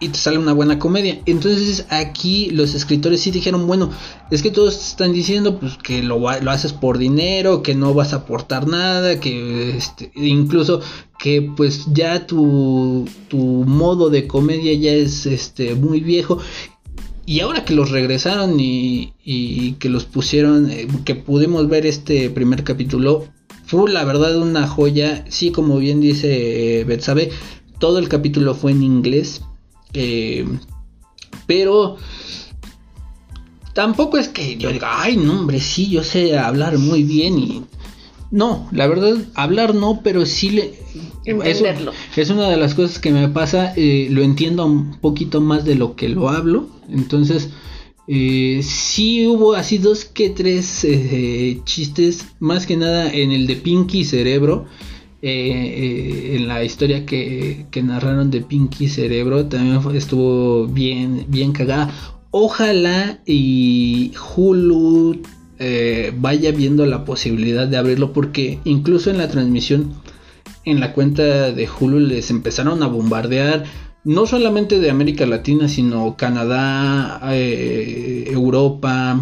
y 0.00 0.08
te 0.08 0.18
sale 0.18 0.36
una 0.36 0.52
buena 0.52 0.78
comedia. 0.78 1.20
Entonces 1.24 1.86
aquí 1.88 2.50
los 2.50 2.74
escritores 2.74 3.22
sí 3.22 3.30
dijeron, 3.30 3.66
bueno, 3.66 3.90
es 4.30 4.42
que 4.42 4.50
todos 4.50 4.88
están 4.88 5.12
diciendo 5.12 5.58
pues 5.58 5.78
que 5.78 6.02
lo, 6.02 6.18
lo 6.18 6.50
haces 6.50 6.74
por 6.74 6.98
dinero, 6.98 7.62
que 7.62 7.74
no 7.74 7.94
vas 7.94 8.12
a 8.12 8.16
aportar 8.16 8.66
nada, 8.66 9.20
que 9.20 9.76
este, 9.76 10.12
incluso 10.14 10.82
que 11.18 11.40
pues 11.56 11.86
ya 11.92 12.26
tu, 12.26 13.06
tu 13.28 13.38
modo 13.38 14.10
de 14.10 14.26
comedia 14.26 14.74
ya 14.74 14.92
es 14.92 15.24
este 15.24 15.74
muy 15.74 16.00
viejo 16.00 16.40
y 17.26 17.40
ahora 17.40 17.64
que 17.64 17.74
los 17.74 17.90
regresaron 17.90 18.60
y, 18.60 19.14
y 19.24 19.72
que 19.72 19.88
los 19.88 20.04
pusieron, 20.04 20.70
eh, 20.70 20.86
que 21.04 21.14
pudimos 21.14 21.68
ver 21.68 21.86
este 21.86 22.28
primer 22.30 22.64
capítulo, 22.64 23.26
fue 23.66 23.90
la 23.90 24.04
verdad 24.04 24.36
una 24.36 24.66
joya. 24.66 25.24
Sí, 25.28 25.50
como 25.50 25.78
bien 25.78 26.00
dice 26.00 26.80
eh, 26.80 26.84
Betsabe, 26.84 27.30
todo 27.78 27.98
el 27.98 28.08
capítulo 28.08 28.54
fue 28.54 28.72
en 28.72 28.82
inglés. 28.82 29.42
Eh, 29.94 30.46
pero 31.46 31.96
tampoco 33.72 34.18
es 34.18 34.28
que 34.28 34.56
yo 34.56 34.70
diga, 34.70 35.02
ay, 35.02 35.16
no, 35.16 35.40
hombre, 35.40 35.60
sí, 35.60 35.88
yo 35.88 36.02
sé 36.02 36.38
hablar 36.38 36.78
muy 36.78 37.02
bien 37.02 37.38
y 37.38 37.64
no, 38.34 38.66
la 38.72 38.88
verdad, 38.88 39.16
hablar 39.36 39.76
no, 39.76 40.00
pero 40.02 40.26
sí 40.26 40.50
le... 40.50 40.74
Entenderlo. 41.24 41.92
es 42.16 42.30
una 42.30 42.50
de 42.50 42.56
las 42.56 42.74
cosas 42.74 42.98
que 42.98 43.12
me 43.12 43.28
pasa, 43.28 43.72
eh, 43.76 44.08
lo 44.10 44.22
entiendo 44.22 44.66
un 44.66 44.96
poquito 45.00 45.40
más 45.40 45.64
de 45.64 45.76
lo 45.76 45.94
que 45.94 46.08
lo 46.08 46.28
hablo, 46.28 46.68
entonces 46.90 47.50
eh, 48.08 48.60
sí 48.64 49.24
hubo 49.28 49.54
así 49.54 49.78
dos 49.78 50.04
que 50.04 50.30
tres 50.30 50.82
eh, 50.82 51.60
chistes, 51.64 52.26
más 52.40 52.66
que 52.66 52.76
nada 52.76 53.08
en 53.08 53.30
el 53.30 53.46
de 53.46 53.54
Pinky 53.54 54.04
Cerebro, 54.04 54.66
en 55.22 56.48
la 56.48 56.64
historia 56.64 57.06
que, 57.06 57.66
que, 57.70 57.82
narraron 57.84 58.32
de 58.32 58.40
Pinky 58.40 58.88
Cerebro, 58.88 59.46
también 59.46 59.80
estuvo 59.96 60.66
bien, 60.66 61.24
bien 61.28 61.52
cagada. 61.52 61.94
Ojalá 62.30 63.20
y 63.24 64.12
Hulu 64.36 65.22
eh, 65.58 66.12
vaya 66.16 66.50
viendo 66.52 66.84
la 66.86 67.04
posibilidad 67.04 67.68
de 67.68 67.76
abrirlo 67.76 68.12
porque 68.12 68.58
incluso 68.64 69.10
en 69.10 69.18
la 69.18 69.28
transmisión 69.28 69.94
en 70.64 70.80
la 70.80 70.92
cuenta 70.92 71.52
de 71.52 71.68
Hulu 71.68 72.00
les 72.00 72.30
empezaron 72.30 72.82
a 72.82 72.86
bombardear 72.86 73.64
no 74.04 74.26
solamente 74.26 74.80
de 74.80 74.90
América 74.90 75.26
Latina 75.26 75.68
sino 75.68 76.16
Canadá, 76.16 77.20
eh, 77.32 78.28
Europa, 78.30 79.20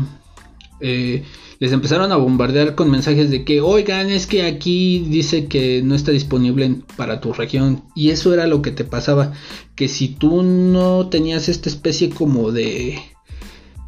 eh, 0.80 1.22
les 1.60 1.70
empezaron 1.70 2.10
a 2.10 2.16
bombardear 2.16 2.74
con 2.74 2.90
mensajes 2.90 3.30
de 3.30 3.44
que 3.44 3.60
oigan 3.60 4.10
es 4.10 4.26
que 4.26 4.44
aquí 4.44 5.04
dice 5.08 5.46
que 5.46 5.80
no 5.84 5.94
está 5.94 6.10
disponible 6.10 6.78
para 6.96 7.20
tu 7.20 7.32
región 7.32 7.84
y 7.94 8.10
eso 8.10 8.34
era 8.34 8.48
lo 8.48 8.62
que 8.62 8.72
te 8.72 8.82
pasaba 8.82 9.32
que 9.76 9.86
si 9.86 10.08
tú 10.08 10.42
no 10.42 11.08
tenías 11.08 11.48
esta 11.48 11.68
especie 11.68 12.10
como 12.10 12.50
de 12.50 12.98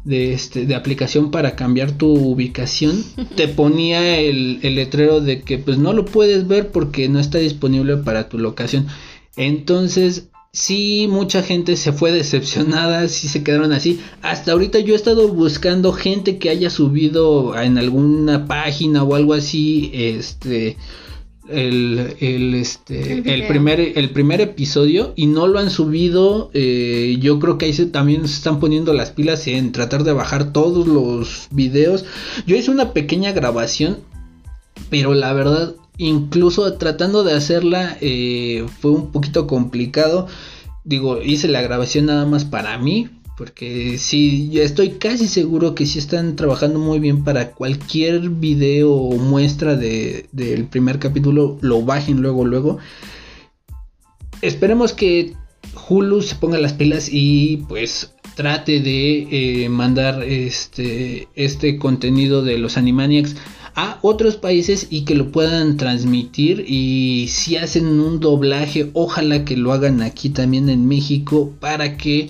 de, 0.05 0.33
este, 0.33 0.65
de 0.65 0.75
aplicación 0.75 1.31
para 1.31 1.55
cambiar 1.55 1.91
tu 1.91 2.13
ubicación, 2.13 3.03
te 3.35 3.47
ponía 3.49 4.17
el, 4.19 4.59
el, 4.61 4.75
letrero 4.75 5.19
de 5.19 5.41
que 5.41 5.57
pues 5.57 5.77
no 5.77 5.91
lo 5.91 6.05
puedes 6.05 6.47
ver 6.47 6.71
porque 6.71 7.09
no 7.09 7.19
está 7.19 7.39
disponible 7.39 7.97
para 7.97 8.29
tu 8.29 8.37
locación. 8.37 8.87
Entonces, 9.35 10.29
sí, 10.53 11.07
mucha 11.09 11.43
gente 11.43 11.75
se 11.75 11.91
fue 11.91 12.11
decepcionada, 12.11 13.07
sí 13.09 13.27
se 13.27 13.43
quedaron 13.43 13.73
así. 13.73 13.99
Hasta 14.21 14.53
ahorita 14.53 14.79
yo 14.79 14.93
he 14.93 14.97
estado 14.97 15.27
buscando 15.27 15.91
gente 15.91 16.37
que 16.37 16.49
haya 16.49 16.69
subido 16.69 17.59
en 17.59 17.77
alguna 17.77 18.47
página 18.47 19.03
o 19.03 19.15
algo 19.15 19.33
así, 19.33 19.91
este 19.93 20.77
el, 21.49 22.15
el, 22.19 22.53
este, 22.55 23.13
el, 23.33 23.47
primer, 23.47 23.79
el 23.79 24.09
primer 24.11 24.41
episodio 24.41 25.13
y 25.15 25.27
no 25.27 25.47
lo 25.47 25.59
han 25.59 25.69
subido. 25.69 26.49
Eh, 26.53 27.17
yo 27.19 27.39
creo 27.39 27.57
que 27.57 27.65
ahí 27.65 27.73
se, 27.73 27.85
también 27.85 28.27
se 28.27 28.35
están 28.35 28.59
poniendo 28.59 28.93
las 28.93 29.11
pilas 29.11 29.47
en 29.47 29.71
tratar 29.71 30.03
de 30.03 30.13
bajar 30.13 30.51
todos 30.51 30.87
los 30.87 31.47
videos. 31.51 32.05
Yo 32.45 32.55
hice 32.55 32.71
una 32.71 32.93
pequeña 32.93 33.31
grabación, 33.31 33.99
pero 34.89 35.13
la 35.13 35.33
verdad, 35.33 35.75
incluso 35.97 36.73
tratando 36.73 37.23
de 37.23 37.33
hacerla 37.33 37.97
eh, 38.01 38.65
fue 38.79 38.91
un 38.91 39.11
poquito 39.11 39.47
complicado. 39.47 40.27
Digo, 40.83 41.21
hice 41.21 41.47
la 41.47 41.61
grabación 41.61 42.05
nada 42.05 42.25
más 42.25 42.45
para 42.45 42.77
mí, 42.77 43.09
porque 43.37 43.97
sí, 43.97 44.49
yo 44.49 44.61
estoy 44.63 44.91
casi 44.91 45.27
seguro 45.27 45.75
que 45.75 45.85
sí 45.85 45.99
están 45.99 46.35
trabajando 46.35 46.79
muy 46.79 46.99
bien 46.99 47.23
para 47.23 47.51
cualquier 47.51 48.29
video 48.29 48.93
o 48.93 49.17
muestra 49.17 49.75
de, 49.75 50.27
del 50.31 50.65
primer 50.65 50.99
capítulo 50.99 51.57
lo 51.61 51.81
bajen 51.81 52.21
luego, 52.21 52.45
luego. 52.45 52.77
Esperemos 54.41 54.93
que 54.93 55.33
Hulu 55.89 56.21
se 56.21 56.35
ponga 56.35 56.57
las 56.59 56.73
pilas 56.73 57.09
y 57.11 57.57
pues 57.67 58.13
trate 58.35 58.79
de 58.79 59.63
eh, 59.63 59.69
mandar 59.69 60.23
este, 60.23 61.27
este 61.35 61.77
contenido 61.77 62.43
de 62.43 62.57
los 62.57 62.77
Animaniacs 62.77 63.35
a 63.75 63.99
otros 64.01 64.37
países 64.37 64.87
y 64.89 65.03
que 65.03 65.15
lo 65.15 65.31
puedan 65.31 65.75
transmitir 65.75 66.63
y 66.67 67.27
si 67.29 67.57
hacen 67.57 67.99
un 67.99 68.21
doblaje 68.21 68.89
ojalá 68.93 69.43
que 69.43 69.57
lo 69.57 69.73
hagan 69.73 70.01
aquí 70.01 70.29
también 70.29 70.69
en 70.69 70.87
México 70.87 71.53
para 71.59 71.97
que 71.97 72.29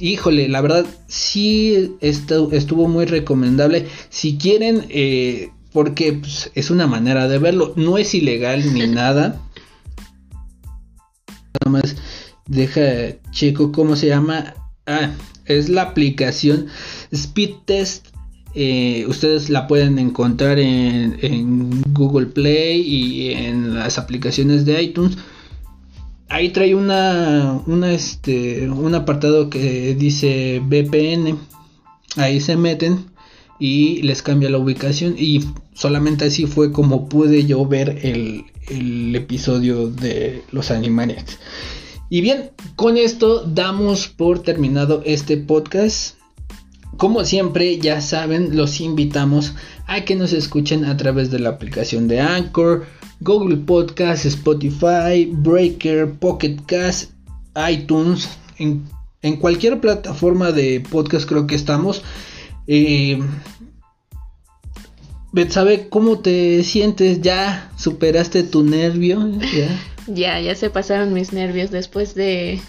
híjole, 0.00 0.48
la 0.48 0.60
verdad 0.60 0.86
sí 1.06 1.96
estuvo 2.00 2.88
muy 2.88 3.04
recomendable. 3.04 3.86
Si 4.08 4.38
quieren, 4.38 4.86
eh, 4.88 5.50
porque 5.72 6.14
pues, 6.14 6.50
es 6.54 6.70
una 6.70 6.86
manera 6.86 7.28
de 7.28 7.38
verlo, 7.38 7.72
no 7.76 7.98
es 7.98 8.14
ilegal 8.14 8.74
ni 8.74 8.86
nada. 8.88 9.40
Nada 11.60 11.70
más 11.70 11.96
deja 12.46 13.20
checo 13.30 13.70
cómo 13.72 13.96
se 13.96 14.08
llama. 14.08 14.54
Ah, 14.86 15.12
es 15.44 15.68
la 15.68 15.82
aplicación 15.82 16.66
Speed 17.12 17.50
Test. 17.66 18.08
Eh, 18.54 19.04
ustedes 19.06 19.48
la 19.48 19.68
pueden 19.68 19.98
encontrar 20.00 20.58
en, 20.58 21.18
en 21.22 21.82
Google 21.92 22.26
Play 22.26 22.80
y 22.80 23.30
en 23.32 23.76
las 23.76 23.96
aplicaciones 23.96 24.64
de 24.64 24.82
iTunes 24.82 25.16
ahí 26.30 26.50
trae 26.50 26.74
una, 26.74 27.60
una 27.66 27.92
este, 27.92 28.70
un 28.70 28.94
apartado 28.94 29.50
que 29.50 29.94
dice 29.94 30.62
VPN. 30.64 31.36
Ahí 32.16 32.40
se 32.40 32.56
meten 32.56 33.10
y 33.58 34.02
les 34.02 34.22
cambia 34.22 34.48
la 34.48 34.58
ubicación 34.58 35.14
y 35.18 35.44
solamente 35.74 36.24
así 36.24 36.46
fue 36.46 36.72
como 36.72 37.08
pude 37.08 37.44
yo 37.44 37.66
ver 37.66 37.98
el, 38.02 38.44
el 38.68 39.14
episodio 39.14 39.88
de 39.88 40.42
los 40.52 40.70
Animaniacs. 40.70 41.38
Y 42.08 42.22
bien, 42.22 42.50
con 42.74 42.96
esto 42.96 43.44
damos 43.44 44.08
por 44.08 44.42
terminado 44.42 45.02
este 45.04 45.36
podcast. 45.36 46.16
Como 46.96 47.24
siempre, 47.24 47.78
ya 47.78 48.00
saben, 48.00 48.56
los 48.56 48.80
invitamos 48.80 49.54
a 49.86 50.04
que 50.04 50.16
nos 50.16 50.32
escuchen 50.32 50.84
a 50.84 50.96
través 50.96 51.30
de 51.30 51.38
la 51.38 51.50
aplicación 51.50 52.08
de 52.08 52.20
Anchor, 52.20 52.84
Google 53.20 53.58
Podcast, 53.58 54.24
Spotify, 54.24 55.26
Breaker, 55.30 56.10
Pocket 56.18 56.56
Cast, 56.66 57.12
iTunes, 57.70 58.28
en, 58.58 59.36
cualquier 59.38 59.80
plataforma 59.80 60.52
de 60.52 60.80
podcast 60.80 61.28
creo 61.28 61.46
que 61.46 61.54
estamos. 61.54 62.02
Eh, 62.66 63.20
¿sabe 65.48 65.88
cómo 65.88 66.20
te 66.20 66.62
sientes? 66.64 67.20
¿Ya 67.20 67.70
superaste 67.76 68.42
tu 68.42 68.62
nervio? 68.62 69.30
¿Ya? 69.54 69.80
ya, 70.06 70.40
ya 70.40 70.54
se 70.54 70.70
pasaron 70.70 71.12
mis 71.12 71.32
nervios 71.32 71.70
después 71.70 72.14
de 72.14 72.60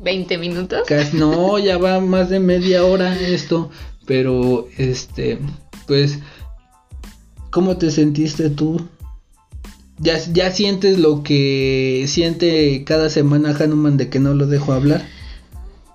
20 0.00 0.38
minutos. 0.38 0.82
No, 1.12 1.58
ya 1.58 1.78
va 1.78 2.00
más 2.00 2.30
de 2.30 2.40
media 2.40 2.84
hora 2.84 3.18
esto. 3.18 3.70
Pero, 4.06 4.68
este, 4.78 5.38
pues, 5.86 6.18
¿cómo 7.50 7.76
te 7.76 7.90
sentiste 7.90 8.50
tú? 8.50 8.80
Ya, 10.02 10.18
ya 10.32 10.50
sientes 10.50 10.98
lo 10.98 11.22
que 11.22 12.04
siente 12.08 12.82
cada 12.84 13.08
semana 13.08 13.56
Hanuman 13.58 13.96
de 13.96 14.10
que 14.10 14.18
no 14.18 14.34
lo 14.34 14.46
dejo 14.46 14.72
hablar. 14.72 15.06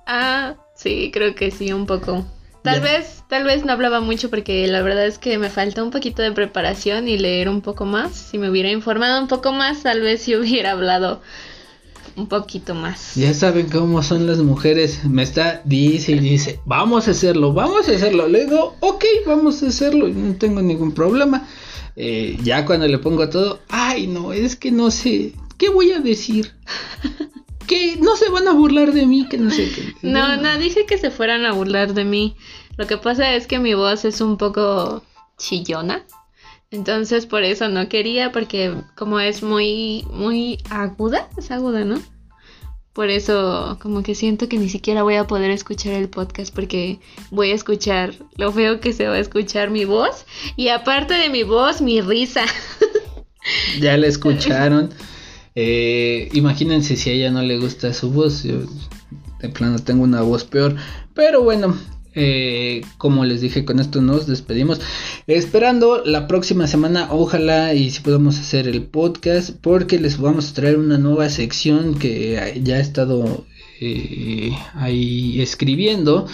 Ah, 0.06 0.56
sí, 0.76 1.12
creo 1.14 1.36
que 1.36 1.52
sí, 1.52 1.74
un 1.74 1.86
poco. 1.86 2.26
Tal 2.64 2.82
vez, 2.82 3.24
tal 3.30 3.44
vez 3.44 3.64
no 3.64 3.72
hablaba 3.72 4.02
mucho 4.02 4.30
porque 4.30 4.68
la 4.68 4.82
verdad 4.82 5.06
es 5.06 5.20
que 5.20 5.38
me 5.38 5.50
falta 5.50 5.84
un 5.84 5.92
poquito 5.92 6.22
de 6.22 6.32
preparación 6.32 7.08
y 7.08 7.18
leer 7.18 7.48
un 7.50 7.62
poco 7.62 7.86
más. 7.86 8.14
Si 8.14 8.38
me 8.38 8.50
hubiera 8.50 8.70
informado 8.70 9.22
un 9.22 9.28
poco 9.28 9.54
más, 9.54 9.84
tal 9.84 10.02
vez 10.02 10.22
si 10.22 10.36
hubiera 10.38 10.72
hablado 10.72 11.22
un 12.16 12.28
poquito 12.28 12.76
más. 12.76 13.16
Ya 13.16 13.34
saben 13.34 13.70
cómo 13.70 14.02
son 14.04 14.26
las 14.26 14.40
mujeres. 14.40 15.06
Me 15.06 15.24
está, 15.24 15.62
dice 15.66 16.14
y 16.14 16.20
dice, 16.20 16.60
vamos 16.66 17.08
a 17.08 17.12
hacerlo, 17.12 17.54
vamos 17.54 17.88
a 17.88 17.92
hacerlo. 17.92 18.28
Le 18.28 18.46
digo, 18.46 18.76
ok, 18.80 19.04
vamos 19.26 19.64
a 19.64 19.68
hacerlo, 19.68 20.08
no 20.08 20.36
tengo 20.36 20.62
ningún 20.62 20.94
problema. 20.94 21.48
Eh, 22.00 22.38
ya 22.44 22.64
cuando 22.64 22.88
le 22.88 23.00
pongo 23.00 23.28
todo, 23.28 23.60
ay, 23.70 24.06
no, 24.06 24.32
es 24.32 24.56
que 24.56 24.72
no 24.72 24.92
sé, 24.92 25.34
¿qué 25.58 25.70
voy 25.70 25.92
a 25.92 26.00
decir? 26.00 26.54
que 27.68 27.98
no 27.98 28.16
se 28.16 28.30
van 28.30 28.48
a 28.48 28.54
burlar 28.54 28.94
de 28.94 29.08
mí, 29.08 29.28
que 29.28 29.40
no 29.40 29.50
sé 29.50 29.72
qué. 29.72 29.94
No, 30.08 30.38
no, 30.38 30.60
dije 30.60 30.86
que 30.86 31.00
se 31.00 31.10
fueran 31.10 31.44
a 31.46 31.54
burlar 31.54 31.96
de 31.96 32.06
mí. 32.06 32.36
Lo 32.78 32.86
que 32.86 32.98
pasa 32.98 33.34
es 33.34 33.48
que 33.48 33.58
mi 33.58 33.74
voz 33.74 34.06
es 34.06 34.22
un 34.22 34.38
poco 34.38 35.04
chillona. 35.40 36.06
Entonces 36.70 37.26
por 37.26 37.44
eso 37.44 37.68
no 37.68 37.90
quería, 37.90 38.32
porque 38.32 38.76
como 38.96 39.20
es 39.20 39.42
muy, 39.42 40.06
muy 40.12 40.60
aguda, 40.70 41.28
es 41.36 41.50
aguda, 41.50 41.84
¿no? 41.84 42.00
Por 42.98 43.12
eso 43.12 43.78
como 43.80 44.02
que 44.02 44.16
siento 44.16 44.50
que 44.50 44.58
ni 44.58 44.70
siquiera 44.70 45.04
voy 45.04 45.18
a 45.18 45.28
poder 45.28 45.52
escuchar 45.52 45.94
el 45.94 46.10
podcast 46.10 46.52
porque 46.52 46.98
voy 47.30 47.52
a 47.52 47.54
escuchar 47.54 48.16
lo 48.38 48.52
feo 48.52 48.80
que 48.80 48.92
se 48.92 49.08
va 49.08 49.14
a 49.14 49.20
escuchar 49.20 49.70
mi 49.70 49.86
voz 49.86 50.26
y 50.56 50.70
aparte 50.70 51.14
de 51.14 51.30
mi 51.30 51.44
voz, 51.44 51.80
mi 51.80 52.02
risa. 52.02 52.42
Ya 53.80 53.96
la 53.98 54.08
escucharon. 54.08 54.90
Eh, 55.54 56.28
imagínense 56.34 56.96
si 56.96 57.12
a 57.12 57.14
ella 57.14 57.30
no 57.30 57.44
le 57.44 57.60
gusta 57.60 57.94
su 57.94 58.12
voz. 58.12 58.44
Yo 58.44 58.62
de 59.42 59.50
plano 59.50 59.78
tengo 59.78 60.04
una 60.04 60.24
voz 60.24 60.44
peor. 60.44 60.76
Pero 61.14 61.44
bueno, 61.44 61.78
eh, 62.20 62.82
como 62.98 63.26
les 63.26 63.42
dije, 63.42 63.64
con 63.64 63.80
esto 63.80 64.02
nos 64.02 64.26
despedimos. 64.26 64.82
Esperando 65.28 66.04
la 66.04 66.28
próxima 66.28 66.66
semana, 66.66 67.10
ojalá 67.12 67.76
y 67.76 67.92
si 67.92 68.02
podamos 68.02 68.40
hacer 68.40 68.68
el 68.68 68.82
podcast, 68.82 69.52
porque 69.62 70.00
les 70.00 70.20
vamos 70.20 70.50
a 70.50 70.54
traer 70.56 70.80
una 70.80 70.98
nueva 70.98 71.30
sección 71.30 71.94
que 71.94 72.60
ya 72.64 72.78
he 72.78 72.82
estado 72.82 73.46
eh, 73.80 74.52
ahí 74.74 75.40
escribiendo. 75.42 76.26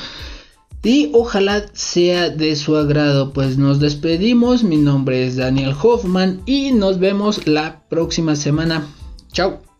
Y 0.84 1.10
ojalá 1.14 1.66
sea 1.74 2.30
de 2.30 2.56
su 2.56 2.78
agrado. 2.78 3.34
Pues 3.34 3.58
nos 3.58 3.82
despedimos. 3.82 4.64
Mi 4.64 4.78
nombre 4.78 5.26
es 5.26 5.36
Daniel 5.36 5.74
Hoffman 5.82 6.42
y 6.46 6.72
nos 6.72 7.00
vemos 7.00 7.46
la 7.46 7.84
próxima 7.90 8.38
semana. 8.38 8.88
Chao. 9.34 9.72